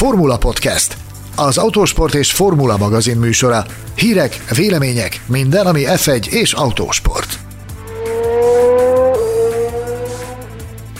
[0.00, 0.96] Formula Podcast,
[1.36, 3.64] az autósport és formula magazin műsora.
[3.94, 7.38] Hírek, vélemények, minden, ami F1 és autósport.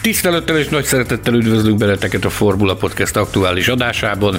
[0.03, 4.39] Tisztelettel és nagy szeretettel üdvözlünk benneteket a Formula Podcast aktuális adásában,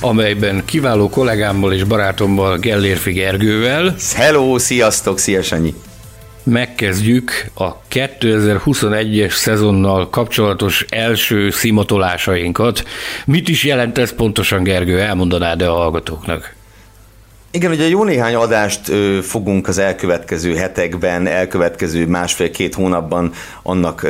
[0.00, 3.94] amelyben kiváló kollégámmal és barátommal Gellérfi Gergővel.
[4.14, 5.74] Hello, sziasztok, szia Sanyi!
[6.42, 12.84] Megkezdjük a 2021-es szezonnal kapcsolatos első szimatolásainkat.
[13.24, 15.00] Mit is jelent ez pontosan, Gergő?
[15.00, 16.56] Elmondanád -e a hallgatóknak?
[17.50, 23.32] Igen, ugye jó néhány adást fogunk az elkövetkező hetekben, elkövetkező másfél-két hónapban
[23.62, 24.06] annak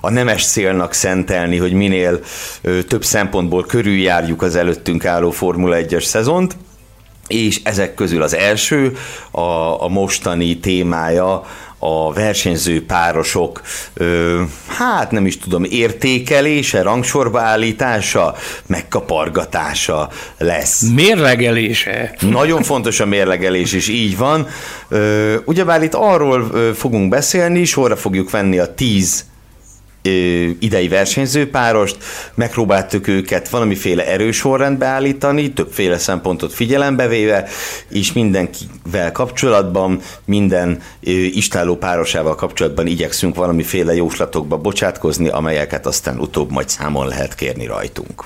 [0.00, 2.20] a nemes célnak szentelni, hogy minél
[2.88, 6.56] több szempontból körüljárjuk az előttünk álló Formula 1-es szezont
[7.28, 8.96] és ezek közül az első,
[9.30, 11.44] a, a mostani témája
[11.78, 13.62] a versenyző párosok,
[13.94, 18.34] ö, hát nem is tudom, értékelése, rangsorba állítása,
[18.66, 20.82] megkapargatása lesz.
[20.94, 22.14] Mérlegelése.
[22.20, 24.46] Nagyon fontos a mérlegelés, és így van.
[24.88, 29.24] Ö, ugyebár itt arról fogunk beszélni, sorra fogjuk venni a tíz
[30.58, 31.96] idei versenyzőpárost,
[32.34, 37.48] megpróbáltuk őket valamiféle erős sorrendbe állítani, többféle szempontot figyelembe véve,
[37.90, 40.82] és mindenkivel kapcsolatban, minden
[41.32, 48.24] istáló párosával kapcsolatban igyekszünk valamiféle jóslatokba bocsátkozni, amelyeket aztán utóbb majd számon lehet kérni rajtunk.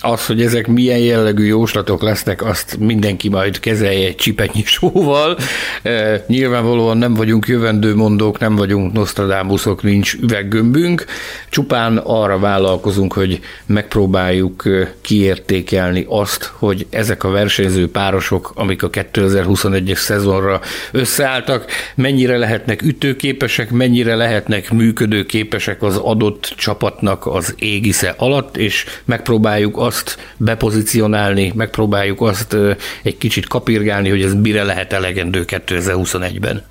[0.00, 5.38] Az, hogy ezek milyen jellegű jóslatok lesznek, azt mindenki majd kezelje egy csipetnyi sóval.
[5.82, 11.04] E, nyilvánvalóan nem vagyunk jövendő mondók, nem vagyunk Nostradamusok, nincs üveggömbünk.
[11.48, 18.90] Csupán arra vállalkozunk, hogy megpróbáljuk e, kiértékelni azt, hogy ezek a versenyző párosok, amik a
[18.90, 20.60] 2021-es szezonra
[20.92, 29.80] összeálltak, mennyire lehetnek ütőképesek, mennyire lehetnek működőképesek az adott csapatnak az égisze alatt, és megpróbáljuk
[29.82, 32.56] azt bepozícionálni, megpróbáljuk azt
[33.02, 36.64] egy kicsit kapirgálni, hogy ez mire lehet elegendő 2021-ben.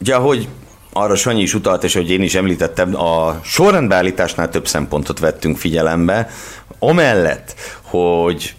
[0.00, 0.48] Ugye, ahogy
[0.92, 6.30] arra Sanyi is utalt, és hogy én is említettem, a sorrendbeállításnál több szempontot vettünk figyelembe,
[6.78, 8.54] amellett, hogy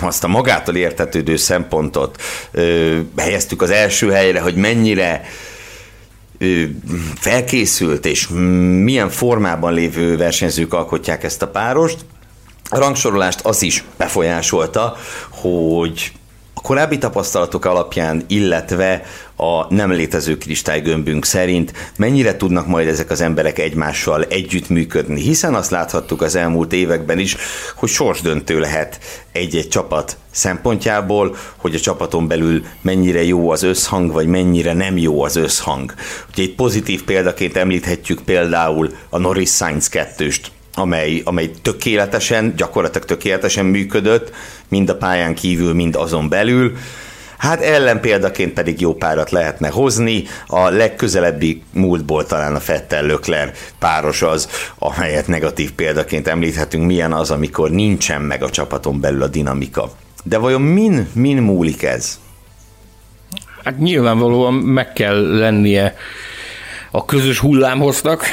[0.00, 5.22] azt a magától értetődő szempontot ö, helyeztük az első helyre, hogy mennyire
[7.14, 8.28] felkészült és
[8.82, 12.04] milyen formában lévő versenyzők alkotják ezt a párost.
[12.68, 14.96] A rangsorolást az is befolyásolta,
[15.30, 16.12] hogy
[16.62, 19.02] a korábbi tapasztalatok alapján, illetve
[19.36, 25.70] a nem létező kristálygömbünk szerint mennyire tudnak majd ezek az emberek egymással együttműködni, hiszen azt
[25.70, 27.36] láthattuk az elmúlt években is,
[27.76, 28.98] hogy sorsdöntő lehet
[29.32, 35.22] egy-egy csapat szempontjából, hogy a csapaton belül mennyire jó az összhang, vagy mennyire nem jó
[35.22, 35.94] az összhang.
[36.32, 40.30] Ugye egy pozitív példaként említhetjük például a Norris Sainz 2
[40.74, 44.32] amely, amely tökéletesen, gyakorlatilag tökéletesen működött,
[44.68, 46.72] mind a pályán kívül, mind azon belül.
[47.38, 53.52] Hát ellen példaként pedig jó párat lehetne hozni, a legközelebbi múltból talán a Fettel Lökler
[53.78, 54.48] páros az,
[54.78, 59.90] amelyet negatív példaként említhetünk, milyen az, amikor nincsen meg a csapaton belül a dinamika.
[60.24, 62.18] De vajon min, min múlik ez?
[63.64, 65.94] Hát nyilvánvalóan meg kell lennie
[66.90, 68.24] a közös hullámhoznak,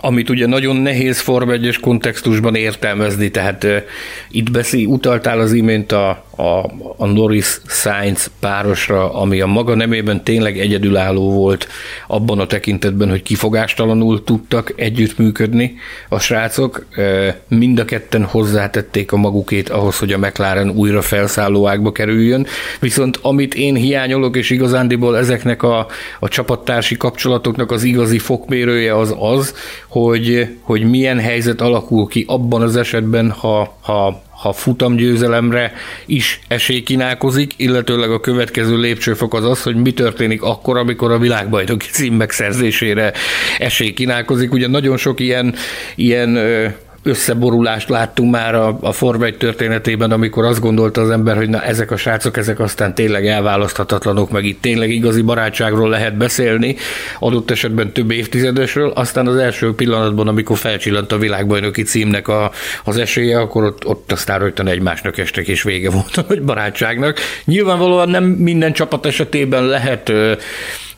[0.00, 3.76] amit ugye nagyon nehéz Form 1 kontextusban értelmezni, tehát uh,
[4.30, 10.24] itt beszél, utaltál az imént a, a, a Norris Sainz párosra, ami a maga nemében
[10.24, 11.68] tényleg egyedülálló volt
[12.06, 15.74] abban a tekintetben, hogy kifogástalanul tudtak együttműködni
[16.08, 16.86] a srácok.
[16.96, 22.46] Uh, mind a ketten hozzátették a magukét ahhoz, hogy a McLaren újra felszálló ágba kerüljön,
[22.80, 25.86] viszont amit én hiányolok, és igazándiból ezeknek a,
[26.20, 29.54] a csapattársi kapcsolatoknak az igazi fokmérője az az,
[29.94, 35.72] hogy, hogy milyen helyzet alakul ki abban az esetben, ha, ha ha futamgyőzelemre
[36.06, 41.18] is esély kínálkozik, illetőleg a következő lépcsőfok az az, hogy mi történik akkor, amikor a
[41.18, 43.12] világbajnoki cím megszerzésére
[43.58, 44.52] esély kínálkozik.
[44.52, 45.54] Ugye nagyon sok ilyen,
[45.94, 46.38] ilyen
[47.04, 51.62] összeborulást láttunk már a, a Forma 1 történetében, amikor azt gondolta az ember, hogy na
[51.62, 56.76] ezek a srácok, ezek aztán tényleg elválaszthatatlanok, meg itt tényleg igazi barátságról lehet beszélni,
[57.18, 62.50] adott esetben több évtizedesről, aztán az első pillanatban, amikor felcsillant a világbajnoki címnek a,
[62.84, 67.18] az esélye, akkor ott, ott aztán rögtön egymásnak estek, és vége volt a nagy barátságnak.
[67.44, 70.12] Nyilvánvalóan nem minden csapat esetében lehet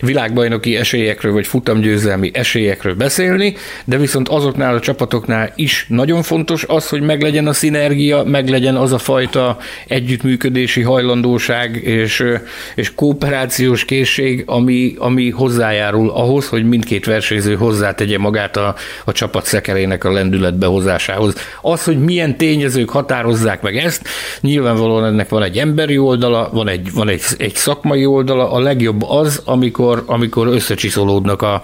[0.00, 3.54] világbajnoki esélyekről, vagy futamgyőzelmi esélyekről beszélni,
[3.84, 8.92] de viszont azoknál a csapatoknál is nagyon fontos az, hogy meglegyen a szinergia, meglegyen az
[8.92, 9.56] a fajta
[9.86, 12.24] együttműködési hajlandóság és,
[12.74, 19.44] és kooperációs készség, ami, ami hozzájárul ahhoz, hogy mindkét versenyző hozzátegye magát a, a csapat
[19.44, 21.34] szekerének a lendületbehozásához.
[21.62, 24.08] Az, hogy milyen tényezők határozzák meg ezt,
[24.40, 29.02] nyilvánvalóan ennek van egy emberi oldala, van egy, van egy, egy szakmai oldala, a legjobb
[29.02, 31.62] az, amikor, amikor összecsiszolódnak a,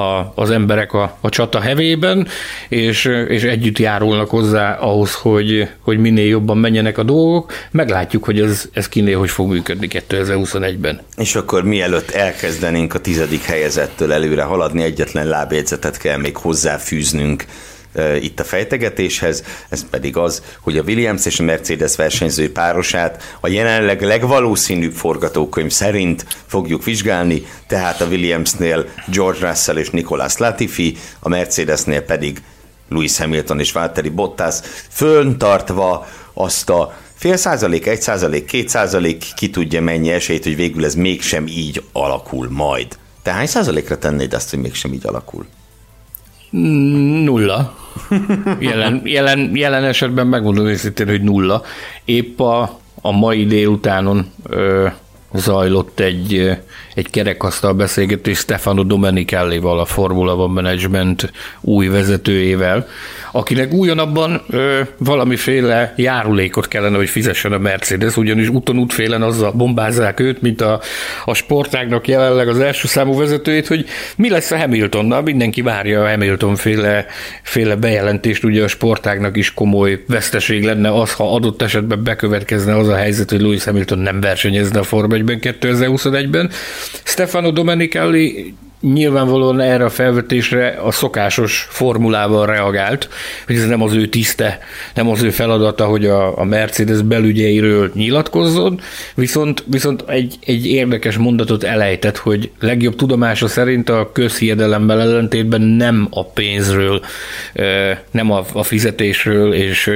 [0.00, 2.26] a, az emberek a, a csata hevében,
[2.68, 7.52] és, és együtt járulnak hozzá ahhoz, hogy, hogy minél jobban menjenek a dolgok.
[7.70, 11.00] Meglátjuk, hogy ez, ez kinél hogy fog működni 2021-ben.
[11.16, 17.44] És akkor mielőtt elkezdenénk a tizedik helyezettől előre haladni, egyetlen lábjegyzetet kell még hozzáfűznünk
[18.20, 23.48] itt a fejtegetéshez, ez pedig az, hogy a Williams és a Mercedes versenyző párosát a
[23.48, 31.28] jelenleg legvalószínűbb forgatókönyv szerint fogjuk vizsgálni, tehát a Williamsnél George Russell és Nicolas Latifi, a
[31.28, 32.42] Mercedesnél pedig
[32.88, 34.56] Lewis Hamilton és Valtteri Bottas,
[34.88, 40.84] föntartva azt a fél százalék, egy százalék, két százalék, ki tudja mennyi esélyt, hogy végül
[40.84, 42.98] ez mégsem így alakul majd.
[43.22, 45.46] Te hány százalékra tennéd azt, hogy mégsem így alakul?
[46.50, 47.74] Nulla.
[48.58, 51.62] Jelen, jelen, jelen esetben megmondom őszintén, hogy nulla.
[52.04, 54.86] Épp a, a mai délutánon ö,
[55.32, 56.58] zajlott egy,
[56.98, 62.86] egy kerekasztal beszélgetés Stefano Domenichelli-val, a Formula One Management új vezetőjével,
[63.32, 70.20] akinek újonabban ö, valamiféle járulékot kellene, hogy fizessen a Mercedes, ugyanis úton útfélen azzal bombázzák
[70.20, 70.80] őt, mint a,
[71.24, 73.86] a sportágnak jelenleg az első számú vezetőjét, hogy
[74.16, 77.06] mi lesz a Hamiltonnal, mindenki várja a Hamilton féle,
[77.42, 82.88] féle bejelentést, ugye a sportágnak is komoly veszteség lenne az, ha adott esetben bekövetkezne az
[82.88, 86.50] a helyzet, hogy Lewis Hamilton nem versenyezne a Forma 1-ben 2021-ben.
[87.04, 93.08] Stefano Domenicali nyilvánvalóan erre a felvetésre a szokásos formulával reagált,
[93.46, 94.58] hogy ez nem az ő tiszte,
[94.94, 98.80] nem az ő feladata, hogy a, a Mercedes belügyeiről nyilatkozzon,
[99.14, 106.08] viszont, viszont egy, egy érdekes mondatot elejtett, hogy legjobb tudomása szerint a közhiedelemmel ellentétben nem
[106.10, 107.00] a pénzről,
[108.10, 109.90] nem a, a fizetésről és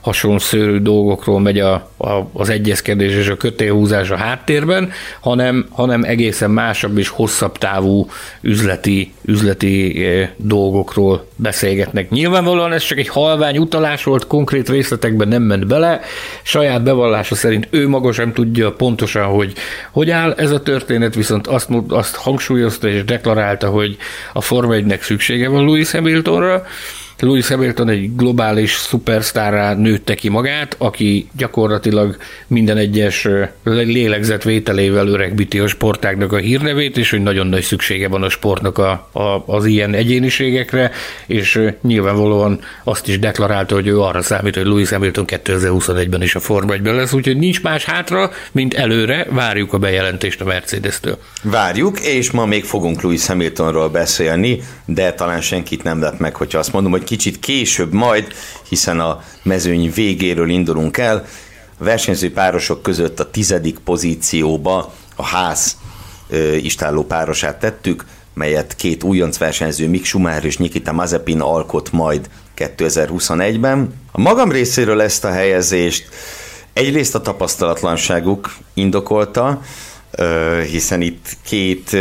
[0.00, 6.04] hasonló szőrű dolgokról megy a, a, az egyezkedés és a kötélhúzás a háttérben, hanem, hanem
[6.04, 8.08] egészen másabb és hosszabb távú
[8.40, 12.10] üzleti, üzleti dolgokról beszélgetnek.
[12.10, 16.00] Nyilvánvalóan ez csak egy halvány utalás volt, konkrét részletekben nem ment bele,
[16.42, 19.52] saját bevallása szerint ő maga sem tudja pontosan, hogy
[19.90, 23.96] hogy áll ez a történet, viszont azt, azt hangsúlyozta és deklarálta, hogy
[24.32, 26.66] a Forma 1 szüksége van Louis Hamiltonra,
[27.20, 32.16] Lewis Hamilton egy globális szupersztárrá nőtte ki magát, aki gyakorlatilag
[32.46, 33.28] minden egyes
[33.64, 39.08] lélegzetvételével öregbíti a sportágnak a hírnevét, és hogy nagyon nagy szüksége van a sportnak a,
[39.12, 40.90] a, az ilyen egyéniségekre,
[41.26, 46.40] és nyilvánvalóan azt is deklarálta, hogy ő arra számít, hogy Lewis Hamilton 2021-ben is a
[46.40, 51.18] Forma 1 lesz, úgyhogy nincs más hátra, mint előre, várjuk a bejelentést a Mercedes-től.
[51.42, 56.58] Várjuk, és ma még fogunk Lewis Hamiltonról beszélni, de talán senkit nem lett meg, hogyha
[56.58, 58.32] azt mondom, hogy kicsit később majd,
[58.68, 61.26] hiszen a mezőny végéről indulunk el.
[61.78, 65.76] A versenyző párosok között a tizedik pozícióba a ház
[66.60, 73.94] istálló párosát tettük, melyet két újonc versenyző Mick Schumacher és Nikita Mazepin alkot majd 2021-ben.
[74.12, 76.08] A magam részéről ezt a helyezést
[76.72, 79.60] egyrészt a tapasztalatlanságuk indokolta,
[80.70, 81.96] hiszen itt két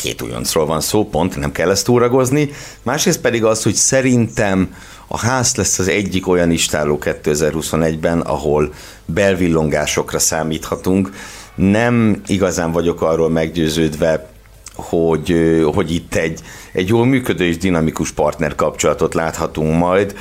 [0.00, 2.50] két újoncról van szó, pont, nem kell ezt túragozni.
[2.82, 4.74] Másrészt pedig az, hogy szerintem
[5.06, 8.72] a ház lesz az egyik olyan istáló 2021-ben, ahol
[9.04, 11.10] belvillongásokra számíthatunk.
[11.54, 14.28] Nem igazán vagyok arról meggyőződve,
[14.74, 15.34] hogy,
[15.74, 16.40] hogy itt egy,
[16.72, 20.14] egy jól működő és dinamikus partner kapcsolatot láthatunk majd,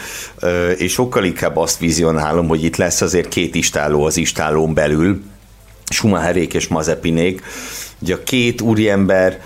[0.77, 5.21] és sokkal inkább azt vizionálom, hogy itt lesz azért két istáló az istálón belül,
[5.89, 7.41] Schumacherék és Mazepinék.
[7.99, 9.41] Ugye a két úriember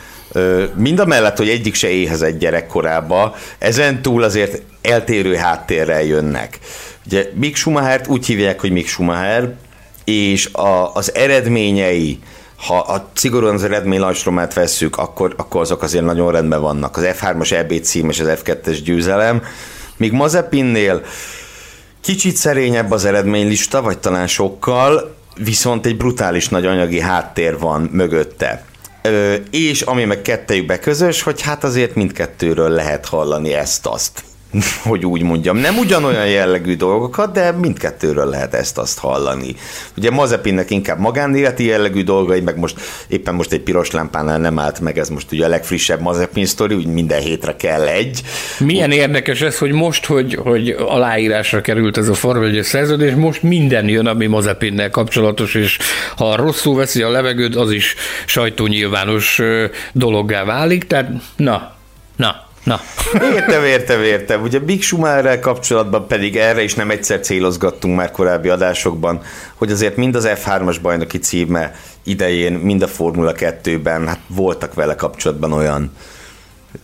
[0.75, 6.59] Mind a mellett, hogy egyik se éhezett gyerekkorába, ezen túl azért eltérő háttérrel jönnek.
[7.05, 9.53] Ugye Mick Schumachert úgy hívják, hogy Mick Schumacher,
[10.03, 12.19] és a, az eredményei,
[12.55, 16.97] ha a szigorúan az eredmény lajstromát vesszük, akkor, akkor azok azért nagyon rendben vannak.
[16.97, 19.43] Az F3-as EB cím és az F2-es győzelem.
[19.97, 21.01] Míg Mazepinnél
[22.01, 28.65] kicsit szerényebb az eredménylista, vagy talán sokkal, viszont egy brutális nagy anyagi háttér van mögötte.
[29.51, 34.23] És ami meg kettejükbe közös, hogy hát azért mindkettőről lehet hallani ezt-azt.
[34.83, 35.57] hogy úgy mondjam.
[35.57, 39.55] Nem ugyanolyan jellegű dolgokat, de mindkettőről lehet ezt-azt hallani.
[39.97, 44.79] Ugye Mazepinnek inkább magánéleti jellegű dolgai, meg most éppen most egy piros lámpánál nem állt
[44.79, 48.21] meg, ez most ugye a legfrissebb Mazepin sztori, úgy minden hétre kell egy.
[48.59, 53.87] Milyen érdekes ez, hogy most, hogy, hogy aláírásra került ez a Forma szerződés, most minden
[53.87, 55.77] jön, ami Mazepinnel kapcsolatos, és
[56.17, 57.95] ha rosszul veszi a levegőt, az is
[58.25, 59.41] sajtónyilvános
[59.91, 61.75] dologgá válik, tehát na,
[62.15, 62.79] na, Na.
[63.33, 64.41] Értem, értem, értem.
[64.41, 69.21] Ugye Big Schumacherrel kapcsolatban pedig erre is nem egyszer célozgattunk már korábbi adásokban,
[69.55, 74.95] hogy azért mind az F3-as bajnoki címe idején, mind a Formula 2-ben hát voltak vele
[74.95, 75.91] kapcsolatban olyan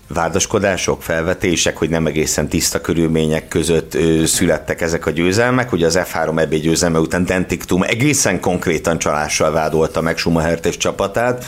[0.07, 5.71] vádaskodások, felvetések, hogy nem egészen tiszta körülmények között születtek ezek a győzelmek.
[5.71, 11.45] Ugye az F3 EB győzelme után Dentiktum egészen konkrétan csalással vádolta meg Schumachert és csapatát,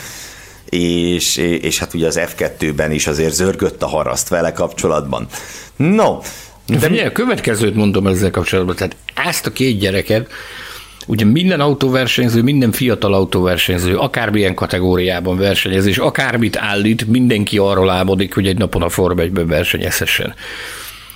[0.78, 5.26] és, és hát ugye az F2-ben is azért zörgött a haraszt vele kapcsolatban.
[5.76, 6.18] No,
[6.66, 6.78] de...
[6.78, 10.30] Figyelj, a következőt mondom ezzel kapcsolatban, tehát ezt a két gyereket,
[11.06, 18.34] Ugye minden autóversenyző, minden fiatal autóversenyző, akármilyen kategóriában versenyez, és akármit állít, mindenki arról álmodik,
[18.34, 20.34] hogy egy napon a Forma 1-ben versenyezhessen.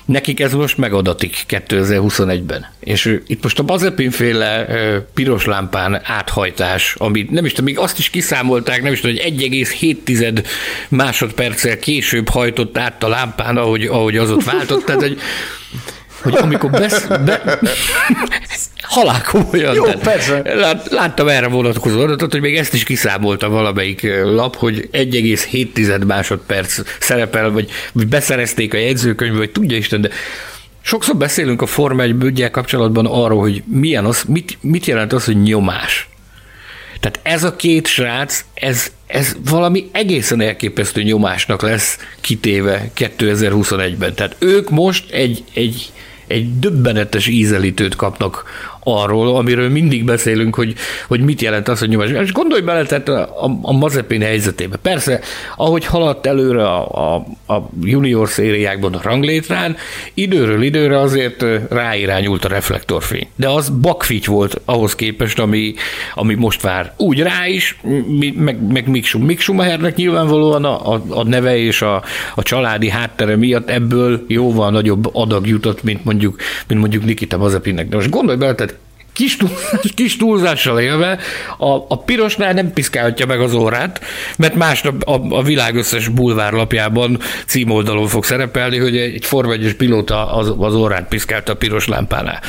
[0.07, 2.67] Nekik ez most megadatik 2021-ben.
[2.81, 4.67] És itt most a Bazepin féle
[5.15, 9.35] piros lámpán áthajtás, ami nem is tudom, még azt is kiszámolták, nem is tudom, hogy
[9.39, 10.45] 1,7
[10.89, 14.85] másodperccel később hajtott át a lámpán, ahogy, ahogy az ott váltott.
[14.85, 15.19] Tehát, hogy
[16.23, 17.07] hogy amikor besz...
[17.07, 17.43] Be,
[18.89, 19.75] halál komolyan.
[19.75, 20.43] Jó, persze.
[20.55, 26.81] Lát, láttam erre vonatkozó adatot, hogy még ezt is kiszámolta valamelyik lap, hogy 1,7 másodperc
[27.01, 30.09] szerepel, vagy, vagy beszerezték a jegyzőkönyvbe, vagy tudja Isten, de
[30.81, 35.43] sokszor beszélünk a Forma 1 kapcsolatban arról, hogy milyen az, mit, mit jelent az, hogy
[35.43, 36.09] nyomás.
[37.01, 44.15] Tehát ez a két srác, ez, ez valami egészen elképesztő nyomásnak lesz kitéve 2021-ben.
[44.15, 45.93] Tehát ők most egy, egy,
[46.27, 48.45] egy döbbenetes ízelítőt kapnak
[48.89, 50.75] arról, amiről mindig beszélünk, hogy,
[51.09, 52.11] hogy mit jelent az, hogy nyomás.
[52.11, 53.29] És gondolj bele, tehát a,
[53.63, 54.77] a, Mazepin helyzetébe.
[54.77, 55.21] Persze,
[55.57, 57.15] ahogy haladt előre a, a,
[57.55, 59.77] a junior szériákban a ranglétrán,
[60.15, 63.29] időről időre azért ráirányult a reflektorfény.
[63.37, 65.75] De az bakfit volt ahhoz képest, ami,
[66.15, 66.93] ami most vár.
[66.97, 67.79] Úgy rá is,
[68.35, 72.03] meg, meg Mick, Mick Schumachernek nyilvánvalóan a, a, a neve és a,
[72.35, 76.37] a családi háttere miatt ebből jóval nagyobb adag jutott, mint mondjuk,
[76.69, 77.89] mint mondjuk Nikita Mazepinnek.
[77.89, 78.76] De most gondolj bele, tehát
[79.17, 81.19] kis, túlzás, kis túlzással élve
[81.59, 84.01] a, a pirosnál nem piszkálhatja meg az órát,
[84.37, 90.55] mert másnap a, a világ összes bulvárlapjában címoldalon fog szerepelni, hogy egy forvegyes pilóta az,
[90.59, 92.41] az órát piszkálta a piros lámpánál.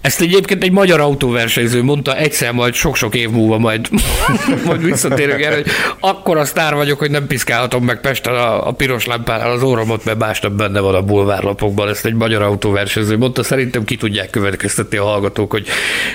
[0.00, 3.88] Ezt egyébként egy magyar autóversenyző mondta, egyszer majd sok-sok év múlva majd,
[4.66, 5.66] majd visszatérünk erre, hogy
[6.00, 10.04] akkor a sztár vagyok, hogy nem piszkálhatom meg Pesten a, a piros lámpánál az óramot,
[10.04, 11.88] mert másnap benne van a bulvárlapokban.
[11.88, 13.42] Ezt egy magyar autóversenyző mondta.
[13.42, 15.66] Szerintem ki tudják következtetni a hallgatók, hogy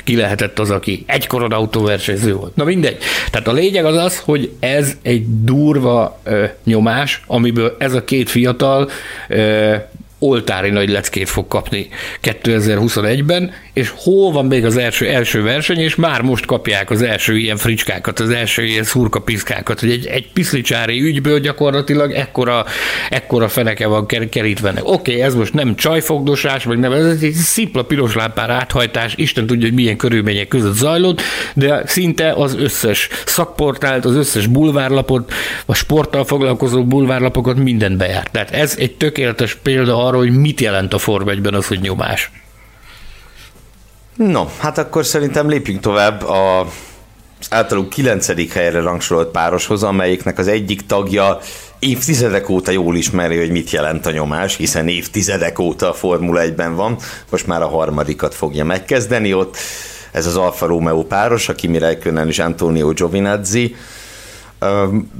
[0.04, 2.56] ki lehetett az, aki egykoron autóversenyző volt.
[2.56, 2.98] Na mindegy.
[3.32, 8.30] Tehát a lényeg az az, hogy ez egy durva ö, nyomás, amiből ez a két
[8.30, 8.90] fiatal
[9.28, 9.76] ö,
[10.24, 11.88] oltári nagy leckét fog kapni
[12.24, 17.38] 2021-ben, és hol van még az első, első verseny, és már most kapják az első
[17.38, 22.66] ilyen fricskákat, az első ilyen szurkapiszkákat, hogy egy, egy piszlicsári ügyből gyakorlatilag ekkora,
[23.10, 24.70] ekkora feneke van kerítve.
[24.70, 29.46] Oké, okay, ez most nem csajfogdosás, vagy nem, ez egy szipla piros lámpár áthajtás, Isten
[29.46, 31.22] tudja, hogy milyen körülmények között zajlott,
[31.54, 35.34] de szinte az összes szakportált, az összes bulvárlapot,
[35.66, 38.32] a sporttal foglalkozó bulvárlapokat mindent bejárt.
[38.32, 42.32] Tehát ez egy tökéletes példa arra, hogy mit jelent a Form 1 az, hogy nyomás.
[44.16, 46.68] No, hát akkor szerintem lépjünk tovább a
[47.50, 51.40] általunk kilencedik helyre rangsorolt pároshoz, amelyiknek az egyik tagja
[51.80, 56.76] évtizedek óta jól ismeri, hogy mit jelent a nyomás, hiszen évtizedek óta a Formula 1-ben
[56.76, 56.98] van,
[57.30, 59.58] most már a harmadikat fogja megkezdeni ott.
[60.12, 63.76] Ez az Alfa Romeo páros, aki Kimi Räikkönen és Antonio Giovinazzi.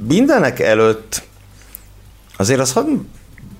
[0.08, 1.22] Mindenek előtt
[2.36, 2.72] azért az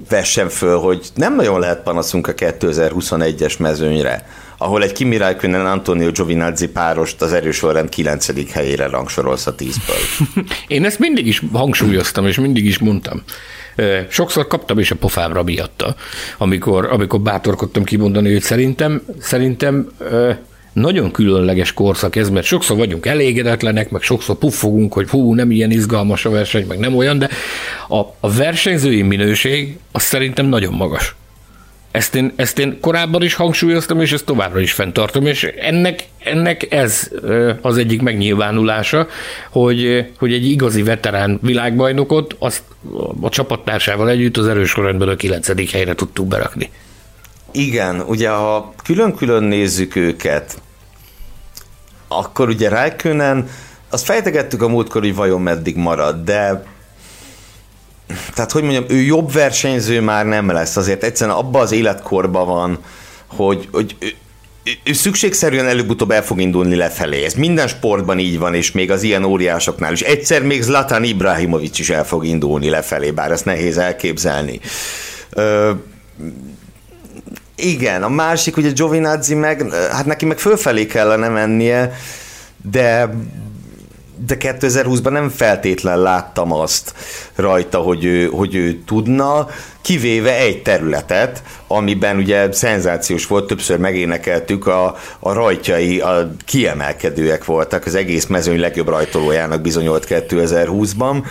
[0.08, 4.26] vessen föl, hogy nem nagyon lehet panaszunk a 2021-es mezőnyre,
[4.58, 8.52] ahol egy Kimi Räikkönen Antonio Giovinazzi párost az erősorrend 9.
[8.52, 10.44] helyére rangsorolsz a 10-ből.
[10.66, 13.22] Én ezt mindig is hangsúlyoztam, és mindig is mondtam.
[14.08, 15.94] Sokszor kaptam is a pofámra miatta,
[16.38, 19.88] amikor, amikor bátorkodtam kimondani, hogy szerintem, szerintem
[20.74, 25.70] nagyon különleges korszak ez, mert sokszor vagyunk elégedetlenek, meg sokszor puffogunk, hogy hú, nem ilyen
[25.70, 27.28] izgalmas a verseny, meg nem olyan, de
[27.88, 31.14] a, a versenyzői minőség az szerintem nagyon magas.
[31.90, 36.72] Ezt én, ezt én korábban is hangsúlyoztam, és ezt továbbra is fenntartom, és ennek, ennek
[36.72, 37.10] ez
[37.60, 39.08] az egyik megnyilvánulása,
[39.50, 42.62] hogy, hogy egy igazi veterán világbajnokot azt
[43.20, 46.70] a csapattársával együtt az erős sorrendben a kilencedik helyre tudtuk berakni.
[47.56, 50.60] Igen, ugye ha külön-külön nézzük őket,
[52.08, 53.48] akkor ugye Räikkönen,
[53.90, 56.64] azt fejtegettük a múltkor, hogy vajon meddig marad, de
[58.34, 62.78] tehát hogy mondjam, ő jobb versenyző már nem lesz, azért egyszerűen abban az életkorban van,
[63.26, 64.12] hogy, hogy ő,
[64.84, 67.24] ő szükségszerűen előbb-utóbb el fog indulni lefelé.
[67.24, 70.00] Ez minden sportban így van, és még az ilyen óriásoknál is.
[70.00, 74.60] Egyszer még Zlatan Ibrahimovic is el fog indulni lefelé, bár ezt nehéz elképzelni.
[75.30, 75.70] Ö,
[77.56, 81.92] igen, a másik, ugye Giovinazzi meg, hát neki meg fölfelé kellene mennie,
[82.70, 83.14] de
[84.26, 86.94] de 2020-ban nem feltétlen láttam azt
[87.34, 89.48] rajta, hogy ő, hogy ő tudna,
[89.82, 97.86] kivéve egy területet, amiben ugye szenzációs volt, többször megénekeltük, a, a rajtjai a kiemelkedőek voltak,
[97.86, 101.24] az egész mezőny legjobb rajtolójának bizonyolt 2020-ban.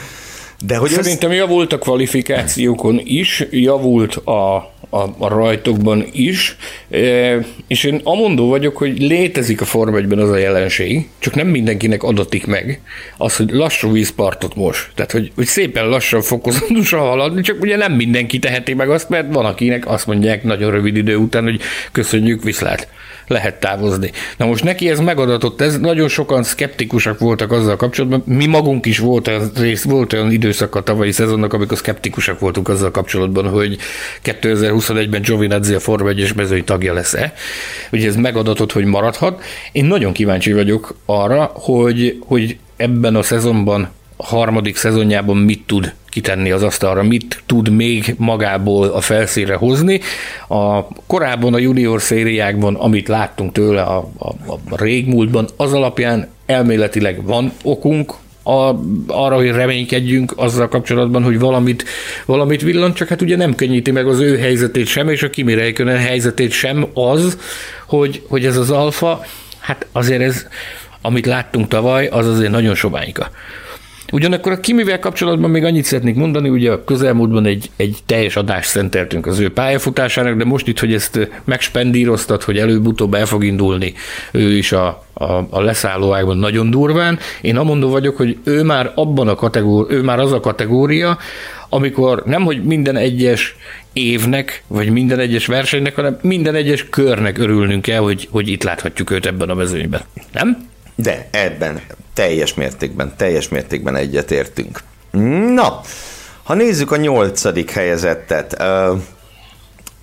[0.65, 1.37] De hogy Szerintem ez...
[1.37, 6.55] javult a kvalifikációkon is, javult a a, a rajtokban is,
[6.89, 7.37] e,
[7.67, 12.03] és én amondó vagyok, hogy létezik a Forma 1 az a jelenség, csak nem mindenkinek
[12.03, 12.81] adatik meg,
[13.17, 14.89] az, hogy lassú vízpartot most.
[14.95, 19.33] Tehát, hogy, hogy szépen lassan fokozatosan haladni, csak ugye nem mindenki teheti meg azt, mert
[19.33, 21.61] van, akinek azt mondják nagyon rövid idő után, hogy
[21.91, 22.87] köszönjük, viszlát
[23.27, 24.11] lehet távozni.
[24.37, 28.99] Na most neki ez megadatott, ez nagyon sokan szkeptikusak voltak azzal kapcsolatban, mi magunk is
[28.99, 33.77] volt, rész, volt olyan időszak a tavalyi szezonnak, amikor szkeptikusak voltunk azzal kapcsolatban, hogy
[34.23, 37.33] 2021-ben Giovinazzi a Forma 1 mezői tagja lesz-e.
[37.91, 39.43] Ugye ez megadatott, hogy maradhat.
[39.71, 46.51] Én nagyon kíváncsi vagyok arra, hogy, hogy ebben a szezonban harmadik szezonjában mit tud kitenni
[46.51, 49.99] az asztalra, mit tud még magából a felszínre hozni.
[50.47, 54.27] A korábban a junior szériákban, amit láttunk tőle a, a,
[54.69, 58.75] a régmúltban, az alapján elméletileg van okunk a,
[59.07, 61.83] arra, hogy reménykedjünk azzal kapcsolatban, hogy valamit,
[62.25, 65.53] valamit villant, csak hát ugye nem könnyíti meg az ő helyzetét sem, és a Kimi
[65.53, 67.37] Räikkönen helyzetét sem az,
[67.87, 69.25] hogy, hogy ez az alfa,
[69.59, 70.47] hát azért ez,
[71.01, 73.29] amit láttunk tavaly, az azért nagyon soványka.
[74.13, 78.69] Ugyanakkor a Kimivel kapcsolatban még annyit szeretnék mondani, ugye a közelmúltban egy, egy teljes adást
[78.69, 83.93] szenteltünk az ő pályafutásának, de most itt, hogy ezt megspendíroztat, hogy előbb-utóbb el fog indulni
[84.31, 87.19] ő is a, a, a leszállóákban nagyon durván.
[87.41, 91.17] Én amondó vagyok, hogy ő már abban a kategóri, ő már az a kategória,
[91.69, 93.55] amikor nem, hogy minden egyes
[93.93, 99.09] évnek, vagy minden egyes versenynek, hanem minden egyes körnek örülnünk kell, hogy, hogy itt láthatjuk
[99.09, 100.01] őt ebben a mezőnyben.
[100.33, 100.67] Nem?
[100.95, 101.79] De ebben
[102.13, 104.79] teljes mértékben, teljes mértékben egyetértünk.
[105.53, 105.81] Na,
[106.43, 108.63] ha nézzük a nyolcadik helyezettet,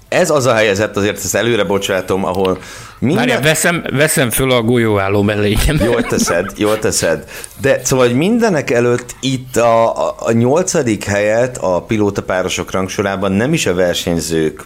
[0.09, 2.59] ez az a helyzet, azért ezt előre bocsátom, ahol
[2.99, 3.18] minden...
[3.18, 5.77] Várjál, veszem, veszem föl a golyóálló mellényem.
[5.85, 7.25] Jól teszed, jól teszed.
[7.61, 13.66] De szóval mindenek előtt itt a, a, a nyolcadik helyet a pilótapárosok rangsorában nem is
[13.66, 14.64] a versenyzők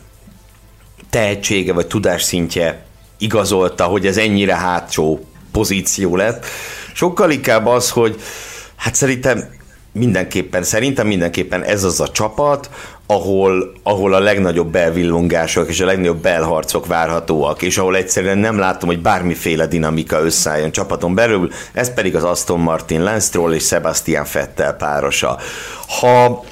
[1.11, 2.85] tehetsége vagy tudásszintje
[3.19, 6.47] igazolta, hogy ez ennyire hátsó pozíció lett.
[6.95, 8.21] Sokkal inkább az, hogy
[8.77, 9.45] hát szerintem
[9.93, 12.71] mindenképpen, szerintem mindenképpen ez az a csapat,
[13.07, 18.89] ahol, ahol a legnagyobb belvillongások és a legnagyobb belharcok várhatóak, és ahol egyszerűen nem látom,
[18.89, 24.27] hogy bármiféle dinamika összeálljon csapaton belül, ez pedig az Aston Martin Lance Stroll és Sebastian
[24.33, 25.39] Vettel párosa.
[26.01, 26.45] Ha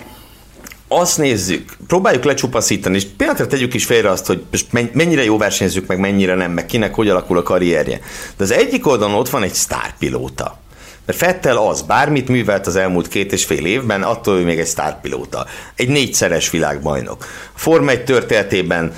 [0.99, 4.45] azt nézzük, próbáljuk lecsupaszítani, és például tegyük is félre azt, hogy
[4.93, 8.01] mennyire jó versenyzők, meg mennyire nem, meg kinek hogy alakul a karrierje.
[8.37, 10.61] De az egyik oldalon ott van egy sztárpilóta.
[11.07, 14.67] Mert Fettel az, bármit művelt az elmúlt két és fél évben, attól ő még egy
[14.67, 15.47] sztárpilóta.
[15.77, 17.27] Egy négyszeres világbajnok.
[17.55, 18.95] A Forma 1 történetében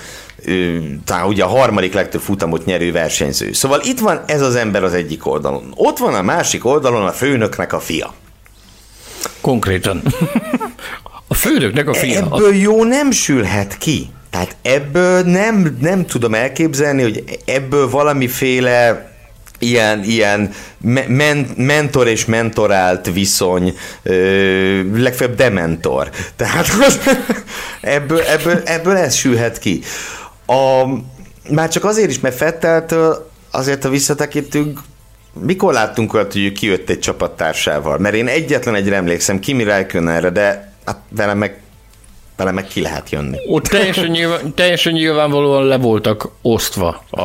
[1.04, 3.52] talán ugye a harmadik legtöbb futamot nyerő versenyző.
[3.52, 5.72] Szóval itt van ez az ember az egyik oldalon.
[5.76, 8.14] Ott van a másik oldalon a főnöknek a fia.
[9.40, 10.02] Konkrétan.
[11.34, 12.18] A főnöknek a fia.
[12.18, 14.08] Ebből jó nem sülhet ki.
[14.30, 19.10] Tehát ebből nem, nem tudom elképzelni, hogy ebből valamiféle
[19.58, 20.50] ilyen, ilyen
[21.08, 26.10] men, mentor és mentorált viszony, ö, legfeljebb dementor.
[26.36, 26.66] Tehát
[27.80, 29.82] ebből, ebből, ebből ez sülhet ki.
[30.46, 30.84] A,
[31.50, 34.80] már csak azért is, mert Fetteltől azért, ha visszatekintünk,
[35.40, 37.98] mikor láttunk olyat, hogy ő kijött egy csapattársával?
[37.98, 41.58] Mert én egyetlen egyre emlékszem, Kimi Räikkönenre, de hát vele meg
[42.36, 43.38] vele meg ki lehet jönni.
[43.48, 47.22] Ott teljesen, nyilván, teljesen nyilvánvalóan le voltak osztva a,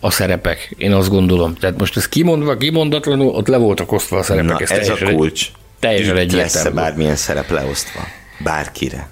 [0.00, 1.54] a szerepek, én azt gondolom.
[1.54, 4.50] Tehát most ez kimondva, kimondatlanul, ott le voltak osztva a szerepek.
[4.50, 5.50] Na, ez, ez a kulcs.
[5.80, 6.68] Teljesen egyértelmű.
[6.68, 8.00] lesz bármilyen szerep leosztva?
[8.38, 9.08] Bárkire?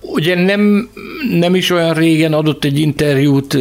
[0.00, 0.90] Ugye nem,
[1.30, 3.56] nem is olyan régen adott egy interjút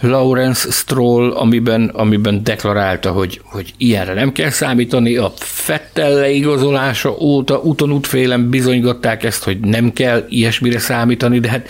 [0.00, 5.16] Lawrence Stroll, amiben, amiben deklarálta, hogy, hogy ilyenre nem kell számítani.
[5.16, 11.68] A Fettel leigazolása óta úton útfélen bizonygatták ezt, hogy nem kell ilyesmire számítani, de hát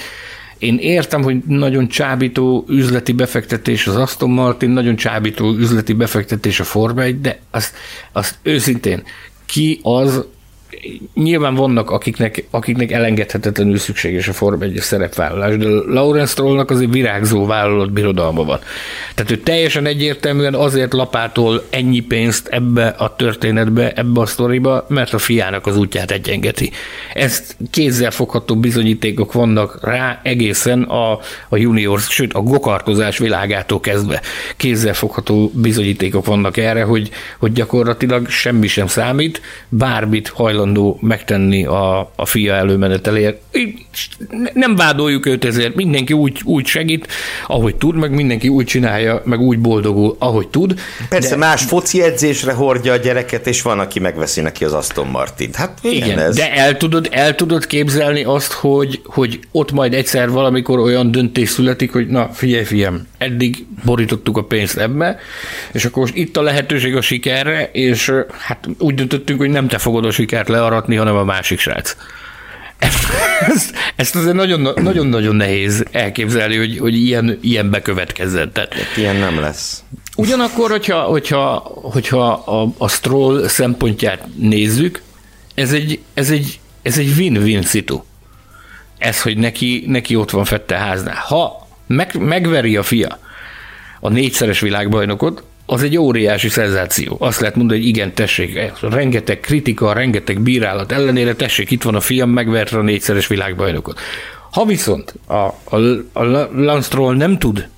[0.59, 6.65] én értem, hogy nagyon csábító üzleti befektetés az Aston Martin, nagyon csábító üzleti befektetés a
[6.65, 7.75] Forma 1, de azt,
[8.13, 9.03] azt őszintén,
[9.47, 10.27] ki az,
[11.15, 17.47] nyilván vannak, akiknek, akiknek elengedhetetlenül szükséges a Form 1 szerepvállalás, de Lawrence Strollnak azért virágzó
[17.47, 18.59] vállalat birodalma van.
[19.15, 25.15] Tehát ő teljesen egyértelműen azért lapától ennyi pénzt ebbe a történetbe, ebbe a sztoriba, mert
[25.15, 26.71] a fiának az útját egyengeti.
[27.15, 31.13] Ezt kézzel fogható bizonyítékok vannak rá egészen a,
[31.49, 34.21] a junior, sőt a gokartozás világától kezdve
[34.57, 41.65] kézzel fogható bizonyítékok vannak erre, hogy, hogy gyakorlatilag semmi sem számít, bármit hajlandó hajlandó megtenni
[41.65, 43.41] a, a fia előmenetelért.
[44.55, 47.09] Nem vádoljuk őt ezért, mindenki úgy, úgy segít,
[47.47, 50.81] ahogy tud, meg mindenki úgy csinálja, meg úgy boldogul, ahogy tud.
[51.09, 51.37] Persze de...
[51.37, 55.57] más foci edzésre hordja a gyereket, és van, aki megveszi neki az Aston Martint.
[55.57, 56.37] Hát igen, ez.
[56.37, 61.49] de el tudod, el tudod képzelni azt, hogy, hogy ott majd egyszer valamikor olyan döntés
[61.49, 65.19] születik, hogy na figyelj fiam, eddig borítottuk a pénzt ebbe,
[65.73, 69.79] és akkor most itt a lehetőség a sikerre, és hát úgy döntöttünk, hogy nem te
[69.79, 71.97] fogod a sikert learatni, hanem a másik srác.
[73.49, 78.53] Ezt, ezt azért nagyon-nagyon nehéz elképzelni, hogy, hogy ilyen, ilyen bekövetkezzen.
[78.53, 79.83] Tehát, hát ilyen nem lesz.
[80.17, 81.57] Ugyanakkor, hogyha, hogyha,
[81.93, 85.03] hogyha a, a Stroll szempontját nézzük,
[85.55, 88.03] ez egy, ez egy, ez egy win-win szitu.
[88.99, 91.23] Ez, hogy neki, neki ott van Fette háznál.
[91.27, 93.19] Ha meg, megveri a fia
[94.01, 97.17] a négyszeres világbajnokot, az egy óriási szenzáció.
[97.21, 102.01] Azt lehet mondani, hogy igen, tessék, rengeteg kritika, rengeteg bírálat ellenére, tessék, itt van a
[102.01, 104.01] fiam, megverte a négyszeres világbajnokot.
[104.51, 105.77] Ha viszont a, a,
[106.13, 107.69] a Lance Stroll nem tud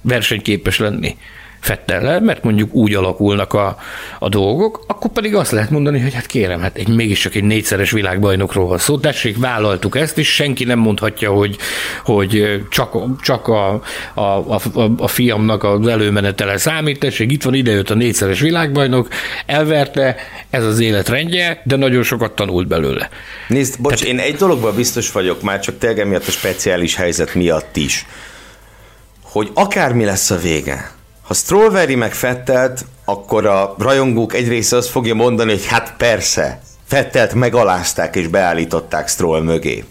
[0.00, 1.16] versenyképes lenni,
[1.62, 3.76] Fettellel, mert mondjuk úgy alakulnak a,
[4.18, 7.90] a dolgok, akkor pedig azt lehet mondani, hogy hát kérem, hát egy, mégiscsak egy négyszeres
[7.90, 11.56] világbajnokról van szó, tessék, vállaltuk ezt, és senki nem mondhatja, hogy,
[12.04, 13.82] hogy csak, csak a,
[14.14, 14.60] a, a,
[14.96, 19.08] a fiamnak az előmenetele számít, tessék, itt van idejött a négyszeres világbajnok,
[19.46, 20.16] elverte,
[20.50, 23.08] ez az élet rendje, de nagyon sokat tanult belőle.
[23.48, 27.34] Nézd, bocs, Tehát, én egy dologban biztos vagyok, már csak tényleg miatt a speciális helyzet
[27.34, 28.06] miatt is,
[29.22, 31.00] hogy akármi lesz a vége,
[31.32, 35.94] ha Stroll veri meg Fettelt, akkor a rajongók egy része azt fogja mondani, hogy hát
[35.96, 39.84] persze, Fettelt megalázták és beállították Stroll mögé.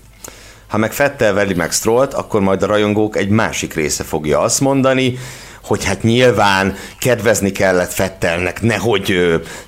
[0.68, 4.60] Ha meg Fettel veri meg Strollt, akkor majd a rajongók egy másik része fogja azt
[4.60, 5.18] mondani,
[5.64, 9.16] hogy hát nyilván kedvezni kellett Fettelnek, nehogy,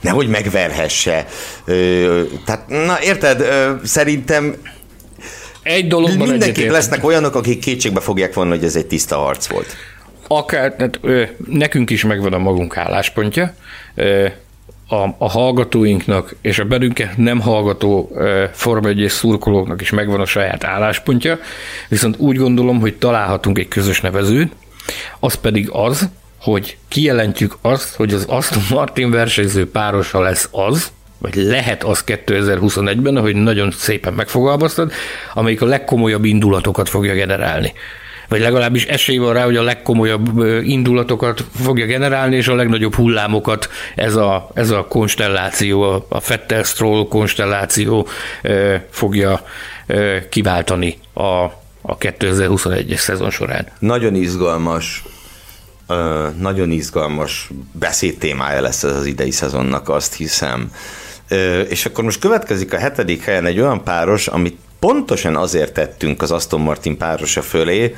[0.02, 1.28] nehogy megverhesse.
[2.46, 3.46] Tehát, na érted,
[3.84, 4.56] szerintem
[5.64, 9.76] egy dologban Mindenképp lesznek olyanok, akik kétségbe fogják vonni, hogy ez egy tiszta harc volt
[10.28, 13.54] akár, tehát, ö, nekünk is megvan a magunk álláspontja,
[13.96, 14.28] ö,
[14.88, 18.12] a, a hallgatóinknak és a belünket nem hallgató
[18.52, 21.40] Forma 1 szurkolóknak is megvan a saját álláspontja,
[21.88, 24.52] viszont úgy gondolom, hogy találhatunk egy közös nevezőt,
[25.20, 26.10] az pedig az,
[26.42, 33.16] hogy kijelentjük azt, hogy az Aston Martin versenyző párosa lesz az, vagy lehet az 2021-ben,
[33.16, 34.92] ahogy nagyon szépen megfogalmaztad,
[35.34, 37.74] amelyik a legkomolyabb indulatokat fogja generálni
[38.34, 43.69] vagy legalábbis esély van rá, hogy a legkomolyabb indulatokat fogja generálni, és a legnagyobb hullámokat
[43.96, 48.08] ez a, ez a konstelláció, a Fettel Stroll konstelláció
[48.89, 49.46] fogja
[50.30, 51.43] kiváltani a,
[51.82, 53.67] a 2021-es szezon során.
[53.80, 55.04] Nagyon izgalmas
[56.38, 60.72] nagyon izgalmas beszédtémája lesz ez az idei szezonnak, azt hiszem.
[61.69, 66.32] És akkor most következik a hetedik helyen egy olyan páros, amit pontosan azért tettünk az
[66.32, 67.96] Aston Martin párosa fölé,